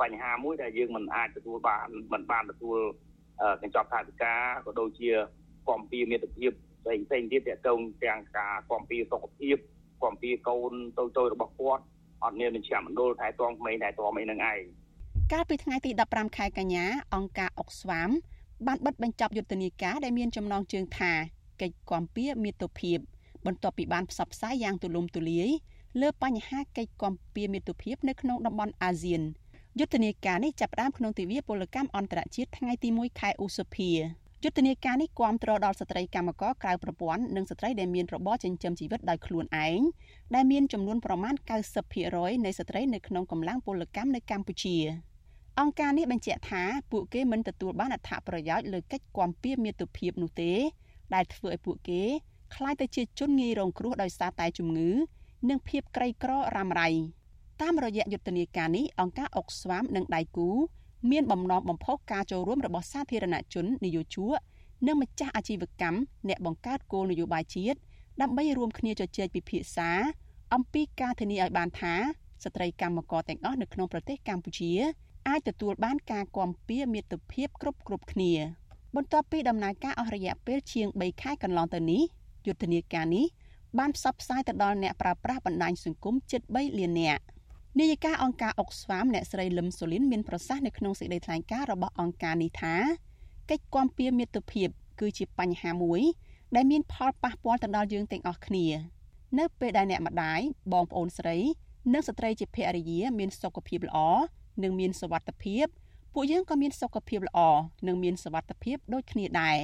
[0.00, 2.78] បញ្ហាមួយដែលយើងមិនអាចទទួលបានមិនបានទទួល
[3.62, 4.34] កញ្ចប់ថវិកា
[4.64, 5.10] ក៏ដូចជា
[5.68, 6.52] គំពីមាតុភាព
[6.82, 9.56] ផ្សេងផ្សេងទៀតទាក់ទងទាំងការគំពីសុខភាព
[10.04, 11.82] គំពីកូនតូចៗរបស់គាត់
[12.22, 14.60] អត់មានមជ្ឈមណ្ឌលថែទាំក្មេងថែទាំអីនឹងឯង
[15.32, 18.10] កាលពីថ្ងៃទី15ខែកញ្ញាអង្គការអុកស្វាម
[18.66, 21.12] បានបិទបញ្ចប់យុទ្ធនាការដែលមានចំណងជើងថា
[21.60, 22.98] កិច្ចគាំពៀមាតុភាព
[23.46, 25.48] បន្ទាប់ពីបានផ្សព្វផ្សាយយ៉ាងទូលំទូលាយ
[26.00, 29.22] លើបញ្ហាកិច្ចគាំពៀមាតុភាពនៅក្នុងតំបន់អាស៊ាន
[29.78, 33.90] យុទ្ធនាការនេះចាប់ផ្ដើមក្នុងទិវាពលកម្មអន្តរជាតិថ្ងៃទី1ខែឧសភា
[34.44, 39.80] យុទ្ធនាការនេះគាំទ្រដល់ស្ត្រីកម្មករក្រៅប្រព័ន្ធនិងស្ត្រីដែលមានរបរចិញ្ចឹមជីវិតដោយខ្លួនឯង
[40.34, 41.34] ដែលមានចំនួនប្រមាណ
[41.90, 44.76] 90%នៃស្ត្រីនៅក្នុងកម្លាំងពលកម្មនៅកម្ពុជា
[45.60, 50.52] អង្គការនេះបញ្ជាក់ថាពួកគេមិនទទួលបានអត្ថប្រយោជន៍លើកិច្ចគាំពៀមាតុភាពនោះទេ
[51.14, 52.02] ដែលធ្វើឲ្យពួកគេ
[52.54, 54.90] ក្លាយទៅជាជនងាយរងគ្រោះដោយសារតែជំងឺ
[55.48, 56.88] និងភាពក្រីក្ររ៉ាំរ៉ៃ
[57.62, 60.48] តាមរយៈយុទ្ធនាការនេះអង្គការអុកស្វាមនិងដៃគូ
[61.10, 64.36] មានបំណងបំផុសការចូលរួមរបស់សាធារណជននិយោជក
[64.86, 65.98] និងម្ចាស់អាជីវកម្ម
[66.28, 67.78] អ្នកបង្កើតគោលនយោបាយជាតិ
[68.22, 69.90] ដើម្បីរួមគ្នាជជែកពិភាក្សា
[70.54, 71.94] អំពីការធានាឲ្យបានថា
[72.44, 74.72] ស្ត្រីកម្មករទាំងអស់នៅក្នុងប្រទេសកម្ពុជា
[75.28, 78.32] អាចទទួលបានការគាំពៀមេត្តាភាពគ្រប់គ្រប់គ្នា
[78.96, 82.02] បន្ទាប់ពីដំណើរការអស់រយៈពេលជាង3ខែកន្លងទៅនេះ
[82.46, 83.26] យុទ្ធនាការនេះ
[83.78, 87.22] បានផ្សព្វផ្សាយទៅដល់អ្នកប្រើប្រាស់បណ្ដាញសង្គមជិត3លាននាក់
[87.78, 92.74] នាយិកាអង្គការអុកស្វាមអ្នកស្រីលឹមសូលីនមានប្រសាសន៍នៅក្នុងសេចក្តីថ្លែងការណ៍របស់អង្គការនេះថា
[93.50, 94.68] កិច្ចគាំពៀមាតុភាព
[95.00, 96.00] គឺជាបញ្ហាមួយ
[96.54, 98.66] ដែលមានផលប៉ះពាល់ទៅដល់យើងទាំងអស់គ្នា
[99.38, 100.40] នៅពេលដែលអ្នកម្ដាយ
[100.72, 101.38] បងប្អូនស្រី
[101.92, 103.98] និងស្ត្រីជាភរិយាមានសុខភាពល្អ
[104.62, 105.66] និងមានសុវត្ថិភាព
[106.16, 107.38] ពួកយើងក៏មានសុខភាពល្អ
[107.86, 109.58] និងមានសុវត្ថិភាពដូចគ្នាដែរ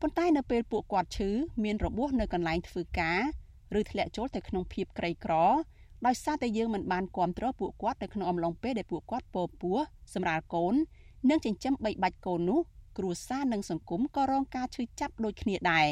[0.00, 1.30] ប៉ុន្តែនៅពេលពួកគាត់ឈឺ
[1.64, 3.20] មានរបួសនៅកន្លែងធ្វើការ
[3.80, 5.34] ឬធ្លាក់ចូលទៅក្នុងភាពក្រីក្រ
[6.06, 9.78] ដោយសារតែយើងមិនបានគ្រប់គ្រងពួកគាត់នៅក្នុងអំឡុងពេលដែលពួកគាត់ពោពោះ
[10.14, 10.74] សម្រាលកូន
[11.30, 12.60] និងចិញ្ចឹមបីបាច់កូននោះ
[12.98, 15.88] គ្រួសារនិងសង្គមក៏រងការឈឺចាប់ដូចគ្នាដែរ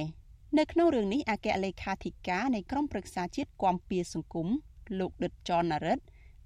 [0.58, 4.48] នៅក្នុងរឿងនេះអគ្គលេខាធិការនៃក្រមប្រឹក្សាជាតិគាំពៀសង្គម
[4.98, 5.98] លោកដិតចនណារិត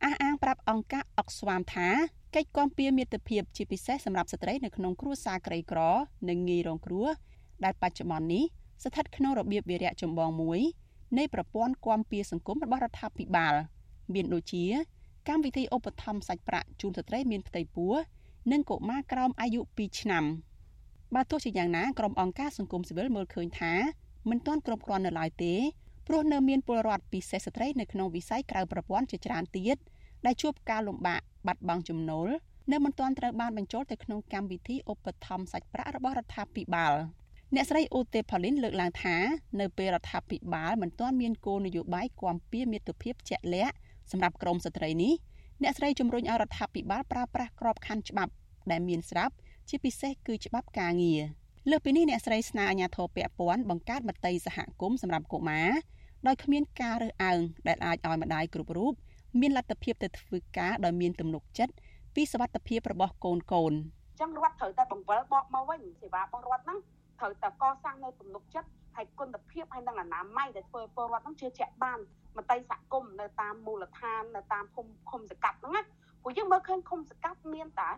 [0.05, 1.88] អះអាងប្រាប់អង្គការអុកស្វាមថា
[2.34, 5.80] កិច្ចគាំពៀមាតុភាពជាពិសេសសម្រាប់ស្ត្រីនៅក្នុងគ្រួសារក្រីក្រ
[6.28, 7.09] និងងាយរងគ្រោះ
[7.64, 8.44] ដែលបច្ចុប្បន្ននេះ
[8.84, 10.61] ស្ថិតក្នុងរបៀបវិរៈចម្បងមួយ
[11.18, 13.55] នៃប្រព័ន្ធគាំពៀសង្គមរបស់រដ្ឋាភិបាល
[14.14, 14.64] មានដូចជា
[15.28, 17.92] កម្មវិធីឧបត្ថម្ភសាច់ប្រាក់ជូនស្ត្រីមានផ្ទៃពោះ
[18.53, 20.24] និងកុមារក្រោមអាយុ2ឆ្នាំ
[21.14, 23.72] បើទោះជាយ៉ាងណាក្រុមអង្គការសង្គមស៊ីវិលមើលឃើញថា
[24.30, 25.55] មិនទាន់គ្រប់គ្រាន់នៅឡើយទេ
[26.07, 29.76] ព្រោះនៅមានពលរដ្ឋពិសេសស្ត្រីនៅក្នុងវិស័យក្រៅប្រព័ន្ធជាច្រើនទៀត
[30.26, 32.28] ដែលជួបការលំបាកបាត់បង់ចំណូល
[32.72, 36.94] នៅមិនទាន់ត្រូវបានបញ្ចូលទៅក្នុងកម្មវិធីឧបត្ថម្ភសាច់ប្រាក់របស់រដ្ឋាភិបាល
[37.54, 39.16] អ្នកស្រីអូទេផូលីនលើកឡើងថា
[39.60, 43.74] នៅពេលរដ្ឋាភិបាលមិនទាន់មានគោលនយោបាយគាំពៀមាតុភាពជាក់លាក់
[44.10, 45.14] សម្រាប់ក្រមស្ត្រីនេះ
[45.62, 48.32] អ្នកស្រីជំរុញឲ្យរដ្ឋាភិបាលប្រើប្រាស់ក្របខ័ណ្ឌច្បាប់
[48.70, 49.34] ដែលមានស្រាប់
[49.68, 51.22] ជាពិសេសគឺច្បាប់ការងារ
[51.70, 55.70] លើសពីនេះអ្នកស្រីស្នើអាជ្ញាធរពាក់ព័ន្ធបង្កើតមតិសហគមន៍សម្រាប់កុមារ
[56.26, 58.92] ដោយគ្មានការរើសអើងដែលអាចឲ្យម្ដាយគ្រប់រូប
[59.40, 61.72] មានលទ្ធភាពទៅធ្វើការដោយមានទំនុកចិត្ត
[62.14, 66.78] ពីសវត្ថភាពរបស់កូនកូនអញ្ចឹងរដ្ឋត្រូវតែបង្វិលបកមកវិញសេវារបស់រដ្ឋហ្នឹង
[67.18, 71.98] ត្រូវតែកសាងនៅទំនុកចិត្តហើយគុណភាពហើយនឹងអនាម័យដែលធ្វើឲ្យពលរដ្ឋហ្នឹងជឿជាក់បាន
[72.36, 75.82] មតិសហគមន៍នៅតាមមូលដ្ឋាននៅតាមភូមិឃុំសង្កាត់ហ្នឹងណា
[76.22, 77.90] ព្រោះយើងមើលឃើញឃុំសង្កាត់មានតែ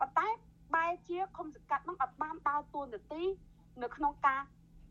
[0.00, 0.28] ប៉ុន្តែ
[0.74, 3.22] បែរជាឃុំសង្កាត់ហ្នឹងអត់បានដើរតួនាទី
[3.82, 4.40] នៅក្នុងការ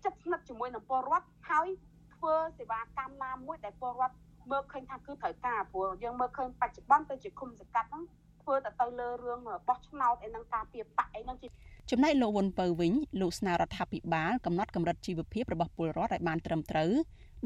[0.05, 1.67] ចិត្តស្និទ្ធជាមួយនឹងពលរដ្ឋហើយ
[2.15, 4.15] ធ្វើសេវាកម្មណាមួយដែលពលរដ្ឋ
[4.49, 8.03] មើលឃើញថាគឺត្រូវការព្រោះយើងមើលឃើញបច្ចុប្បន្នទៅជាឃុំសង្កាត់ហ្នឹង
[8.43, 11.47] ធ្វើតែទៅលើរឿងបោះឆ្នោតអីហ្នឹងការពៀបាក់អីហ្នឹងជា
[11.91, 16.91] ចំណែកលោកវុនពៅវិញលោកស្នើរដ្ឋាភិបាលកំណត់កម្រិតជីវភាពរបស់ពលរដ្ឋឲ្យបានត្រឹមត្រូវ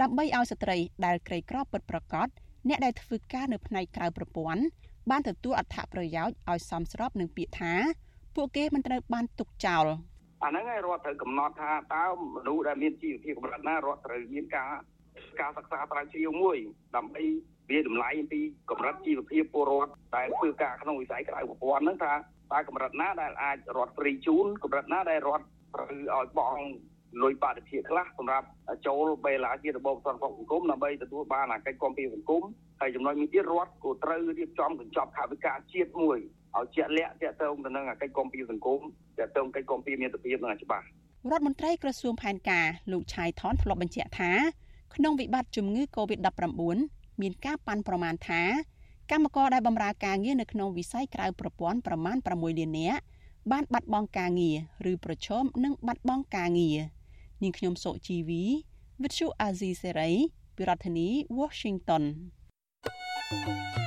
[0.02, 2.28] ដើម្បីឲ្យស្ត្រីដែលក្រីក្រពិតប្រាកដ
[2.70, 4.62] អ្នកដែលធ្វើការនៅផ្នែកក្រៅប្រព័ន្ធ
[5.12, 7.74] បានទទួលអត្ថប្រយោជន៍ឲ្យសមស្របនឹងពាក្យថា
[8.36, 9.86] ពួកគេមិនត្រូវបានទុកចោល
[10.44, 14.72] អាហ្នឹងឯងរដ្ឋត្រូវកំណត់ថាតើមនុស្សដែលមានជីវភាពកម្រិតណារដ្ឋត្រូវមានការ
[15.42, 16.58] ការសិក្សាស្រាវជ្រាវមួយ
[16.96, 17.24] ដើម្បី
[17.72, 18.40] វាតម្លៃពី
[18.70, 22.14] កម្រិតជីវភាពពលរដ្ឋដែលធ្វើការក្នុងវិស័យក្រៅប្រព័ន្ធហ្នឹងថា
[22.54, 25.46] តើកម្រិតណាដែលអាចរត់ហ្វ្រីជូនកម្រិតណាដែលរត់
[25.76, 26.58] ត្រូវឲ្យបង
[27.24, 28.48] លុយបរិភាគខ្លះសម្រាប់
[28.88, 32.44] ចូលបេឡាជារបបសន្តិសុខសង្គមដើម្បីទទួលបានអាកិច្ចគាំពារសង្គម
[32.82, 36.18] ហើយចំណុចមួយទៀតរដ្ឋក៏ត្រូវរៀបចំកញ្ចប់ថវិកាជាតិមួយ
[36.58, 38.82] ឲ្យជាក់លាក់ទាក់ទងទៅនឹងអាកិច្ចគាំពារសង្គម
[39.18, 40.86] ទាក់ទងកិច្ចគាំពារមាតុភាពនឹងឲ្យច្បាស់
[41.32, 44.32] រដ្ឋមន្ត្រីក្រសួងផែនការលោកឆៃថនធ្លាប់បញ្ជាក់ថា
[44.96, 46.78] ក្នុងវិបត្តិជំងឺ Covid-19
[47.22, 48.44] មានការប៉ាន់ប្រមាណថា
[49.12, 53.02] កម្មករដែលបម្រើការងារនៅក្នុងវិស័យក្រៅប្រព័ន្ធប្រមាណ6លាននាក់
[53.52, 54.52] បានបាត់បង់ការងា
[54.86, 56.78] រឬប្រឈមនឹងបាត់បង់ការងារ
[57.44, 58.44] នាងខ្ញុំសុជីវី
[59.02, 60.14] Vithu Azizi Serai
[60.56, 61.08] ពីរដ្ឋធានី
[61.40, 62.04] Washington
[63.30, 63.85] thank you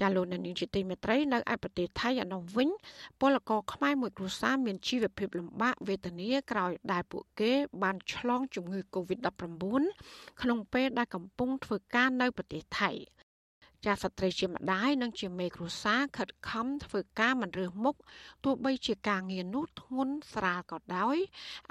[0.00, 2.68] ចាលោកនានីជាទីមេត្រីនៅឯប្រទេសថៃឯនោះវិញ
[3.20, 9.82] ពលករខ្មែរមួយគ្រួសារមានជីវភាពលំបាកវេទនាក្រោយដែលពួកគេបានឆ្លងជំងឺ Covid-19
[10.40, 12.90] ក្នុងពេលដែលកំពុងធ្វើការនៅប្រទេសថៃ
[13.86, 17.96] ចាស្ត្រីជាម្ដាយនិងជាមេគ្រួសារខិតខំធ្វើការមិនរើសមុខ
[18.44, 21.16] ទោះបីជាការងារនោះធ្ងន់ស្រាលក៏ដោយ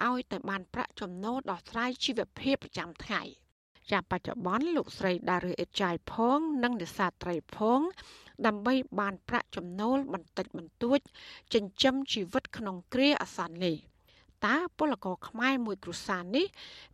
[0.08, 3.24] ឲ្យតែបានប្រាក់ចំណូលដោះស្រាយជីវភាពប្រចាំថ្ងៃ។
[3.92, 7.80] ចាប់បច្ចុប្បន្នលោកស្រីដារឿអេតចាយផង និងនេសាទត្រីផង
[8.46, 11.00] ដើម្បីបានប្រាក់ចំណូលបន្តិចបន្តួច
[11.54, 13.76] ចិញ្ចឹមជីវិតក្នុងគ្រាអាសន្ននេះ
[14.46, 16.46] តើពលករខ្មែរមួយគ្រួសារនេះ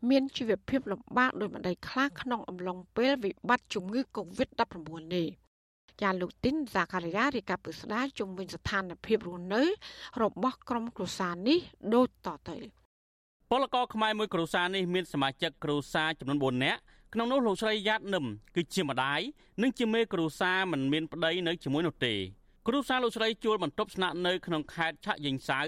[0.10, 4.76] មានជីវភាពលំបាកដោយម្ដេចខ្លះក្នុងអំឡុងពេលវិបត្តិជំងឺ Covid-19
[5.16, 5.28] នេះ
[6.02, 9.64] ចាលោកទីនសាការីយ៉ារីកាពឹស្ដាជំវិញស្ថានភាពរស់នៅ
[10.22, 11.60] របស់ក្រុមគ្រួសារនេះ
[11.94, 12.58] ដូចតទៅ
[13.52, 16.80] ពលករខ្មែរមួយគ្រួសារនេះមានសមាជិកគ្រួសារចំនួន4នាក់
[17.14, 18.26] ក្នុងនោះលោកស្រីយ៉ាតនឹម
[18.56, 19.22] គឺជាម្ដាយ
[19.62, 22.14] និងជាមេគ្រួសារមិនមានប្តីនៅជាមួយនោះទេ
[22.68, 25.62] គ្រួសារលោកស្រីជួលបន្ទប់ស្នាក់នៅក្នុងខេត្តឆាយិញសៅ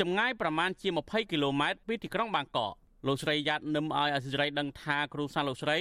[0.00, 2.72] ចម្ងាយប្រមាណជា20គីឡូម៉ែត្រពីទីក្រុងបាងកក
[3.06, 5.78] លោកស្រីយ៉ាតនឹមឲ្យអសិរ័យដឹងថាគ្រួសារលោកស្រី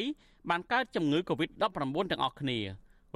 [0.50, 1.62] បានកើតជំងឺ Covid-19
[2.12, 2.60] ទាំងអស់គ្នា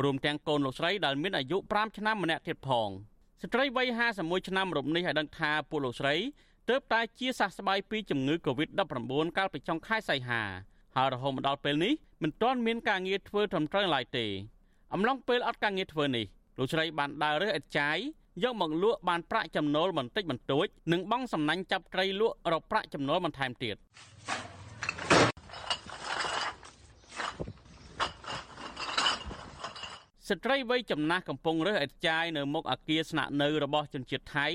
[0.04, 2.90] រួមទាំងកូនលោកស្រីដែលមានអាយុ5ឆ្នាំម្នាក់ទៀតផង
[3.42, 6.16] ស្ត្រីវ័យ51ឆ្នាំរំនេះឲ្យដឹងថាពួកលោកស្រី
[6.70, 10.42] ទើបតែជាសះស្បើយពីជំងឺ Covid-19 កាលពីចុងខែសីហា
[10.96, 11.94] ហើយរហូតមកដល់ពេលនេះ
[12.24, 14.26] មិនទាន់មានការងារធ្វើត្រឹមត្រូវឡើយទេ
[14.94, 16.26] អំឡុងពេលអត់ការងារធ្វើនេះ
[16.58, 17.98] លោកស្រីបានដើររើសឥតចាយ
[18.44, 23.76] យកមកលក់បានប្រាក់ចំណូលបន្តិចបន្តួចនិងបង់សំណាញ់ចាប់ត្រីលក់រកប្រាក់ចំណូលបន្ថែមទៀត
[30.30, 34.48] ស្ត្រីវ័យចំណាស់កំពុងរើសឥតចាយនៅមុខអគារស្នាក់នៅរបស់ជនជាតិថៃ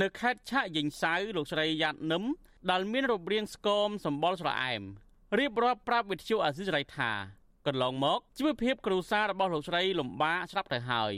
[0.00, 2.24] នៅខេត្តឆាកយិញសៅលោកស្រីយ៉ាត់នឹម
[2.70, 4.82] ដែលមានរូបរាងស្គមសម្បុរស្រអែម
[5.38, 7.10] រៀបរាប់ប្រាប់វិទ្យុអាស៊ីសេរីថា
[7.66, 11.12] កន្លងមកជីវភាពគ្រួសាររបស់លោកស្រីលំបាកស្រាប់ទៅហើយ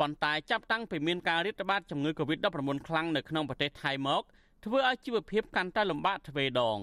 [0.00, 4.22] ប៉ុន្តែចាប់តាំងពីមានការរាតត្បាតជំងឺ Covid-19 ខ្លាំងនៅក្នុងប្រទេសថៃមក
[4.64, 6.78] ធ្វើឲ្យជីវភាពកាន់តែលំបាកទ្វេដង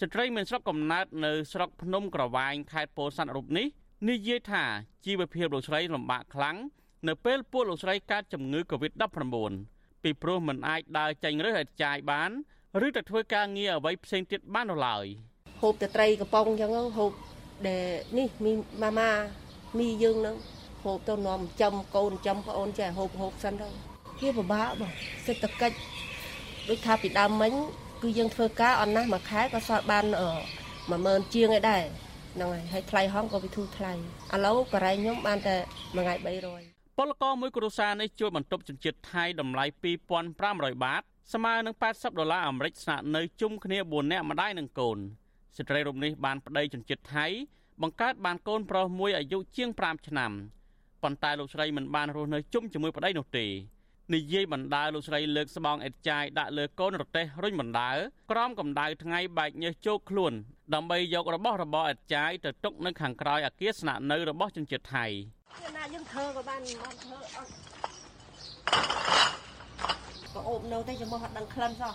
[0.00, 3.66] ស្ត្រីមានស្រុកកំណើតនៅស្រុកភ្នំក្រវ៉ាញខេត្តពោធិ៍សាត់រូបនេះ
[4.04, 4.64] និយាយថា
[5.04, 6.56] ជីវភាពលោកស្រីលំបាកខ្លាំង
[7.08, 9.26] នៅពេលពួកលោកស្រីកើតជំងឺ Covid-19
[10.02, 12.30] ពីព្រោះមិនអាចដើរចេញរើសឲ្យចាយបាន
[12.86, 15.06] ឬទៅធ្វើការងារអ្វីផ្សេងទៀតបាននោះឡើយ។
[15.62, 17.10] ហូបតែត្រីកំប៉ុងអញ្ចឹងហូប
[17.68, 17.84] ដែល
[18.18, 19.10] នេះមីម៉ាម៉ា
[19.78, 20.36] មីយើងហ្នឹង
[20.84, 23.68] ហូបទៅនាំចំកូនចំប្អូនចេះហូបហូបសិនទៅ
[24.20, 24.90] វាពិបាកបង
[25.26, 25.76] សេដ្ឋកិច្ច
[26.68, 27.52] ដូចថាពីដើមមិញ
[28.02, 30.04] គឺយើងធ្វើការអត់ណាស់មួយខែក៏សល់បាន
[30.68, 31.82] 10000ជាងឯដែរ
[32.36, 33.92] ហ្នឹងហើយហើយថ្លៃហងក៏វាធូរថ្លៃ
[34.34, 35.56] ឥឡូវកន្លែងខ្ញុំបានតែ
[35.96, 36.14] មួយថ្ងៃ
[36.60, 39.64] 300ពលករមួយគ្រួសារនេះជួលបន្ទប់ជនជាតិថៃតម្លៃ
[40.24, 44.98] 2500បាតស្មើនឹង80ដុល្លារអាមេរិកស្នាក់នៅជុំគ្នា4នាក់ម្ដាយនិងកូន
[45.56, 47.26] ស្ត្រីរូបនេះបានប្តីជនជាតិថៃ
[47.82, 50.32] បង្កើតបានកូនប្រុសមួយអាយុជាង5ឆ្នាំ
[51.02, 53.46] ប៉ុន្តែលោកស្រីមិនបានរស់នៅជុំជាមួយប្តីនោះទេ
[54.14, 57.90] និយាយបណ្ដាលោកស្រីលើកស្បង់អេតចាយដាក់លើកូនរទេះរុញបណ្ដា
[58.30, 60.32] ក្រោមកម្ដៅថ្ងៃបែកញើសជោកខ្លួន
[60.74, 65.06] ដើម្បីយករបស់របរអេតចាយទៅទុកនៅខាងក្រោយអគារស្នាក់នៅរបស់ជនជាតិថៃ
[65.76, 67.50] ណាយើងធ្វើក៏បានបានធ្វើអត់
[70.34, 71.94] ក៏អូបនៅតែចំោះអត់ដឹងក្លិនសោះ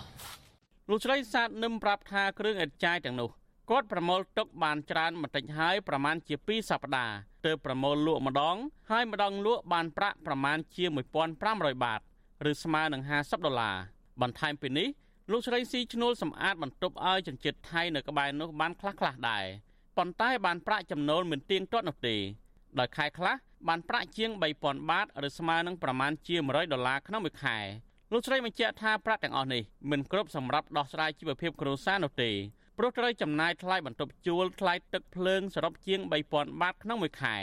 [0.90, 3.30] លោកស្រីសាទនឹមប្រាប់ថាគ្រឿងអេតចាយទាំងនោះ
[3.70, 8.56] គាត់ប្រមូលទុកបានច្រើនបន្តិចហើយប្រមាណជា2សប្តាហ៍ទើបប្រមូលលក់ម្ដង
[8.90, 10.84] ហើយម្ដងលក់បានប្រាក់ប្រមាណជា
[11.34, 12.00] 1500បាត
[12.50, 13.76] ឬស្មើនឹង50ដុល្លារ
[14.20, 14.88] បន្ថែមពីនេះ
[15.30, 19.44] លោកស្រីស៊ីឈ្នួលសម្អាតបន្ទប់ឲ្យជនជាតិថៃនៅក្បែរនោះបានខ្លះខ្លះដែរ
[19.96, 22.16] ប៉ុន្តែបានប្រាក់ចំណូលមិនទៀងទាត់នោះទេ
[22.78, 23.34] ដោយខែខ្លះ
[23.68, 27.58] បានប្រាក់ជាង3000បាតឬស្មើនឹងប្រមាណជា100ដុល្លារក្នុងមួយខែ
[28.12, 32.30] លោកស្រីបញ្ជាក់ថាប្រាក់ទាំងអស់នេះមិនគ្រប់សម្រាប់ដោះស្រាយជីវភាពគ្រួសារនោះទេ
[32.84, 37.36] ព្រោះត្រូវចំណាយថ្លៃបន្ទប់ជួលថ្លៃទឹកភ្លើងសរុបជាង3000បាតក្នុងមួយខែ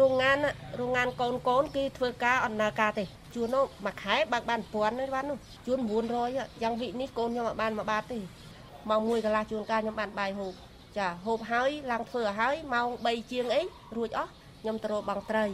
[0.00, 0.36] រោងងាន
[0.80, 3.04] រោងងានកូនកូនគេធ្វើការអន្តរការទេ
[3.34, 5.78] ជួននោះមួយខែបើកបាន1000ទេបាននោះជួន
[6.24, 8.18] 900យ៉ាងវិនេះកូនខ្ញុំអត់បានមួយបាតទេ
[8.90, 10.52] ម៉ោង1កន្លះជួនកាលខ្ញុំបានបាយហូប
[10.98, 13.62] ចាហូបហើយឡើងធ្វើឲ្យហើយម៉ោង3ជាងអី
[13.96, 15.44] រួចអស់ខ្ញុំទៅរកបងត្រី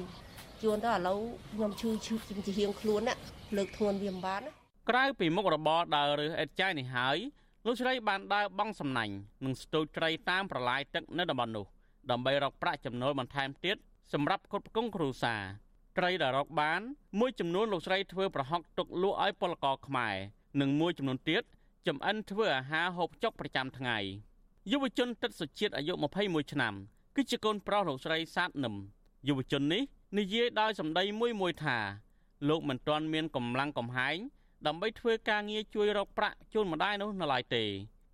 [0.62, 1.20] ជួនទៅឥឡូវ
[1.54, 3.14] ខ្ញុំឈឺឈឺជាជាហៀងខ្លួនណា
[3.56, 4.52] លើកធ្ងន់វាមិនបានណា
[4.90, 7.18] ក្រៅពីមុខរបរដើររើសអេតចាយនេះហើយ
[7.66, 11.66] លោកស្រីបានដើរបង់សំណាញ់និងស្ទូចត្រីតាមប្រឡាយទឹកនៅតំបន់នោះ
[12.10, 13.76] ដើម្បីរកប្រាក់ចំណូលបន្ថែមទៀត
[14.12, 15.42] សម្រាប់គ្រប់គ្រងគ្រួសារ
[15.98, 16.80] ត្រីដែលរកបាន
[17.20, 20.14] មួយចំនួនលោកស្រីធ្វើប្រហុកទុកលក់ឲ្យពលករខ្មែរ
[20.60, 21.42] និងមួយចំនួនទៀត
[21.86, 23.98] ចំអិនធ្វើអាហារហូបចុកប្រចាំថ្ងៃ
[24.72, 26.74] យុវជនទឹកសុជាតិអាយុ21ឆ្នាំ
[27.16, 28.74] គឺជាកូនប្រុសលោកស្រីសាទនឹម
[29.28, 29.82] យុវជននេះ
[30.18, 31.78] និយាយដោយសម្ដីមួយមួយថា
[32.48, 34.16] លោកមិនទាន់មានកម្លាំងកំហែង
[34.66, 37.64] ដើម្បីធ្វើការងារជួយរកប្រាក់ជូនម្ដាយនោះនៅឡើយទេ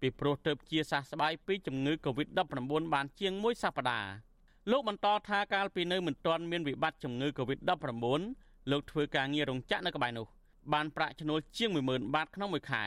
[0.00, 4.10] ពីព្រោះទៅជាសះស្បើយពីជំងឺ Covid-19 បានជាងមួយសប្តាហ៍
[4.70, 10.26] លោកបន្តថាកាលពីនៅមិនទាន់មានវិបត្តិជំងឺ Covid-19 លោកធ្វើការងាររោងចក្រនៅក្បែរនោះ
[10.72, 12.84] បានប្រាក់ចំណូលជាង10000បាតក្នុងមួយខែ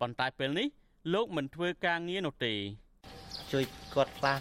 [0.00, 0.66] ប៉ុន្តែពេលនេះ
[1.14, 2.54] លោកមិនធ្វើការងារនោះទេ
[3.52, 4.38] ជួយគាត់ខ្លះ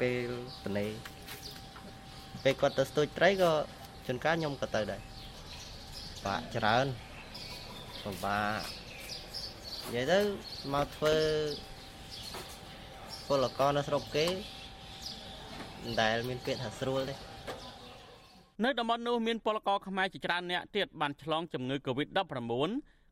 [0.00, 0.30] ពេល
[0.66, 0.86] ត្នេ
[2.44, 3.52] ពេលគាត់ទៅស្ទូចត្រីក៏
[4.06, 5.00] ជួនកាលខ្ញុំក៏ទៅដែរ
[6.24, 6.86] បាក់ច្រើន
[8.06, 8.60] ពិបាក
[9.86, 10.18] និយាយទៅ
[10.74, 11.16] មកធ្វើ
[13.28, 14.26] ពលករនៅស្រុកគេ
[15.82, 17.14] មិនដែលមានពាក្យថាស្រួលទេ
[18.64, 22.18] នៅតំបន់នោះមានពលករខ្មែរជាច្រើនអ្នកទៀតបានឆ្លងជំងឺ Covid-19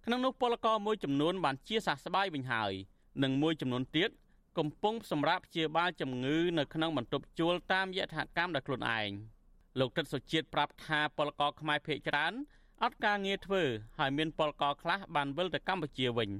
[0.04, 2.72] ក្នុងនោះពលករមួយចំនួនបានជាសះស្បើយវិញហើយ
[3.22, 4.10] និងមួយចំនួនទៀត
[4.58, 9.10] កំពុងសម្រាប់ព្យាបាលជំងឺនៅក្នុងបន្ទប់ជួលតាមយថាកម្មដោយខ្លួនឯង
[9.78, 12.32] លោកទឹកសុជាតិប្រាប់ថាពលករខ្មែរភ័យច្រើន
[12.82, 13.62] អត់ការងារធ្វើ
[13.98, 16.30] ហើយមានពលករខ្លះបានវិលទៅកម្ពុជាវិញ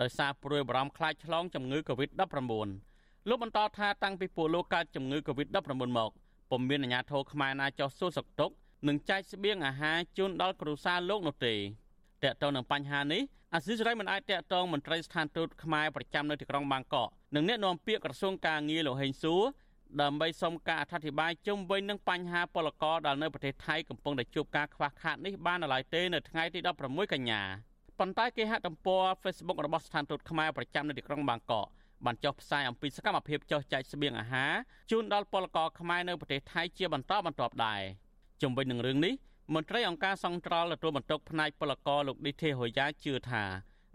[0.00, 5.58] ដោយសារព្រួយបារម្ភខ្លាចឆ្លងជំងឺ Covid-19 លោកបន្តថាតាំងពីពួកលោកកើតជំងឺ Covid-19
[5.98, 6.10] មក
[6.50, 8.54] ពុំមានអាជ្ញាធរខ្មែរណាចោះសួរសុខទុក្ខ
[8.88, 11.54] និងចែកស្បៀងអាហារជូនដល់គ្រួសារលោកនោះទេ
[12.22, 13.22] តើតើនឹងបញ្ហានេះ
[13.54, 19.42] អាស៊ីសេរីមិនអាចតាក់ទងមន្ត្រីស្ថានទូតខ្មែរប្រចាំនៅទីក្រុងបាងកកនិងអ្នកនាំពាក្យក្រសួងការងារលោកហេងសួរ
[20.02, 27.42] ដើម្បីសុំការអធិប្បាយជុំវិញនឹងបញ្ហាពលករដែលនៅប្រទេសថៃកំពុងតែជួបការខ្វះខាតនេះបាននៅឡើយទេនៅថ្ងៃទី16កញ្ញា
[27.98, 31.66] ប៉ុន្តែគេហទំព័រ Facebook របស់ស្ថានទូតខ្មែរប្រចាំនៅទីក្រុងបាងកក
[32.04, 34.52] បានចុះផ្សាយអំពីសកម្មភាពចុះចែកស្បៀងអាហារ
[34.90, 37.82] ជូនដល់ពលករខ្មែរនៅប្រទេសថៃជាបន្តបន្ទាប់ដែរ
[38.42, 39.14] ជុំវិញនឹងរឿងនេះ
[39.54, 43.42] មន្ត្រីអង្គការសង្ត្រល់ទទួលបន្ទុកផ្នែកពលករលោកឌីទេហូយ៉ាជឿថា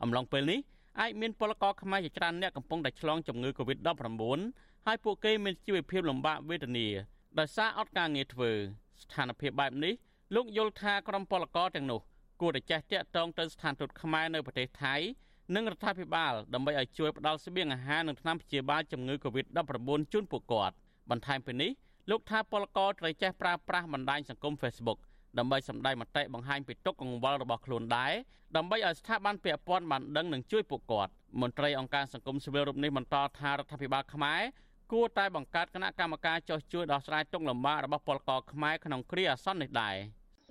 [0.02, 0.60] អំឡុងពេលនេះ
[1.00, 3.90] អាចមានពលករខ្មែរជាច្រើនអ្នកកំពុងតែឆ្លងជំងឺ Covid-19
[4.86, 6.88] ហើយពួកគេមានជីវភាពលំបាកវេទនា
[7.40, 8.52] ដោយសារអត់ការងារធ្វើ
[9.02, 9.94] ស្ថានភាពបែបនេះ
[10.36, 12.00] លោកយល់ថាក្រុមពលករទាំងនោះ
[12.42, 14.96] គួរតែចេះតាក់ទងទៅស្ថានទូតខ្មែរនៅប្រទេសថៃ
[15.56, 20.76] និងរដ្ឋាភិបាលដើម្បីឲ្យជួយផ្ដល់ស្បៀងអាហារនិងថ្នាំព្យាបាលជំងឺ Covid-19 ជូនពួកគាត់
[21.10, 21.72] បន្ថែមពីនេះ
[22.10, 25.00] លោកថាពលករត្រូវចេះប្រើប្រាស់បណ្ដាញសង្គម Facebook
[25.38, 28.14] ដើម្បីសម្ដែងមតិបង្ហាញពីទុកកង្វល់របស់ខ្លួនដែរ
[28.56, 31.12] ដើម្បីឲ្យស្ថាប័នពាក់ព័ន្ធបានដឹងនិងជួយពួកគាត់
[31.42, 34.42] មន្ត្រីអង្គការសង្គមស៊ីវិលរូបនេះបន្តថារដ្ឋាភិបាលខ្មែរ
[34.92, 39.96] គួរតែបង្កើតគណៈកម្មការចុះជួយដោះស្រាយទុកលំបាករបស់ពលករខ្មែរក្នុងគ្រាអាសន្ននេះដែរ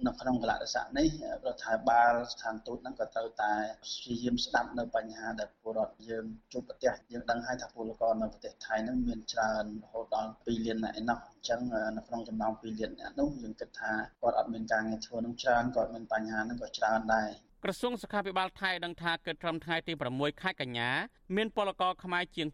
[0.06, 1.08] នៅក្នុងកលៈទេសៈនេះ
[1.46, 3.52] រដ្ឋាភិបាលស្ថានទូតហ្នឹងក៏ត្រូវតែ
[3.84, 11.60] ព្យាយាមស្ដាប់នៅបញ្ហាដែលពលរដ្ឋយើងជួបប្រទះយើងដឹងហើយថាពលករនៅប្រទេសថៃហ្នឹងមានច្រើនរហូតដល់2លានអ្នកឯណោះអញ្ចឹង
[11.96, 17.28] នៅក្នុងចំណោម2លានអ្នកនោះយើងគិតថាគាត់អត់មានការងារធ្វើនឹងច្រើនគាត់មានបញ្ហាហ្នឹងក៏ច្រើនដែរ
[17.64, 20.90] ក្រសួងសុខាភិបាលថៃដឹងថាគិតត្រឹមថ្ងៃទី6ខែកញ្ញា
[21.36, 22.48] មានពលករខ្មែរជាង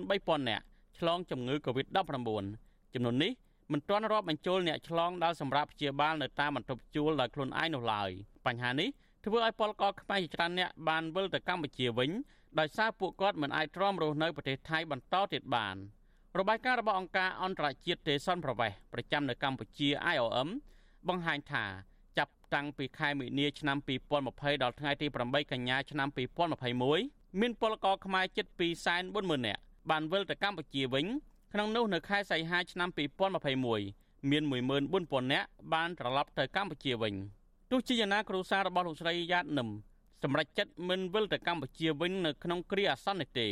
[0.00, 0.64] 23000នាក់
[1.00, 2.08] ឆ្លងជំងឺ Covid-19
[2.94, 3.32] ចំនួននេះ
[3.72, 8.10] មិនទាន់រាប់បញ្ចូលអ្នកឆ្លងដល់សម្រាប់ព្យាបាលនៅតាមបន្ទប់ជួលដោយខ្លួនឯងនោះឡើយ
[8.46, 8.88] បញ្ហានេះ
[9.24, 12.10] ធ្វើឲ្យពលករខ្មែរជាច្រើនអ្នកបានវិលទៅកម្ពុជាវិញ
[12.58, 15.76] ដោយសារពួកគាត់មិនអាចទ្រាំរស់នៅប្រទេសថៃបន្តទៀតបាន
[16.38, 20.48] របាយការណ៍របស់អង្គការអន្តរជាតិទេសុនប្រវេសប្រចាំនៅកម្ពុជា IOM
[21.08, 21.64] បង្ហាញថា
[22.18, 23.76] ចាប់តាំងពីខែមិនិនាឆ្នាំ
[24.20, 26.08] 2020ដល់ថ្ងៃទី8កញ្ញាឆ្នាំ
[26.74, 28.46] 2021មានពលករខ្មែរជិត
[28.96, 31.06] 240,000នាក់ បានវិលទៅកម្ពុជាវិញ
[31.52, 32.88] ក្នុងនោះនៅខែសីហាឆ្នាំ
[33.54, 34.42] 2021មាន
[34.88, 37.14] 14000នាក់បានត្រឡប់ទៅកម្ពុជាវិញ
[37.70, 39.68] ទោះជាយ៉ាងណាគ្រួសាររបស់លោកស្រីយ៉ាតនឹម
[40.22, 43.48] សម្រេចចិត្តមិនវិលទៅកម្ពុជាវិញនៅក្នុងគ្រាអាសន្ននេះទេ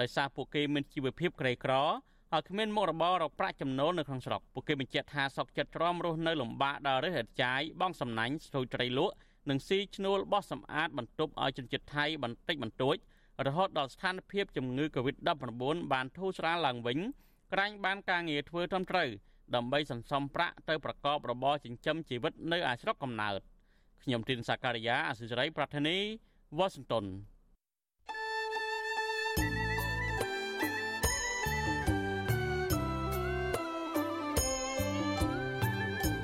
[0.00, 1.72] ដោយសារពួកគេមានជីវភាពក្រីក្រ
[2.32, 9.14] ហើយគ្មានមុខរបររកប្រាក់ចំណូលនៅក្នុងស្រុកពួកគេបញ្ជាក់ថាសោកចិត្តទ្រាំរស់នៅលំបាកដល់រើសអត់ចាយបងសំណាញ់ស្ទូចត្រីលក់
[9.48, 12.96] និងស៊ីឈ្នួលបោះសម្អាតបន្ទប់ឲ្យជនជាតិថៃបន្តិចបន្តួច
[13.46, 16.98] រហូតដល់ស្ថានភាពជំងឺ Covid-19 បានធូរស្រាលឡើងវិញ
[17.52, 19.08] ក្រាញ់បានការងារធ្វើត្រឹមត្រូវ
[19.54, 23.40] ដើម្បីសន្សំប្រាក់ទៅប្រកបរបរចិញ្ចឹមជីវិតនៅឯស្រុកកំណើត
[24.02, 25.96] ខ្ញុំទីនសាការីយ៉ាអសិរ័យប្រធានី
[26.58, 27.04] វ៉ាស៊ីនតោន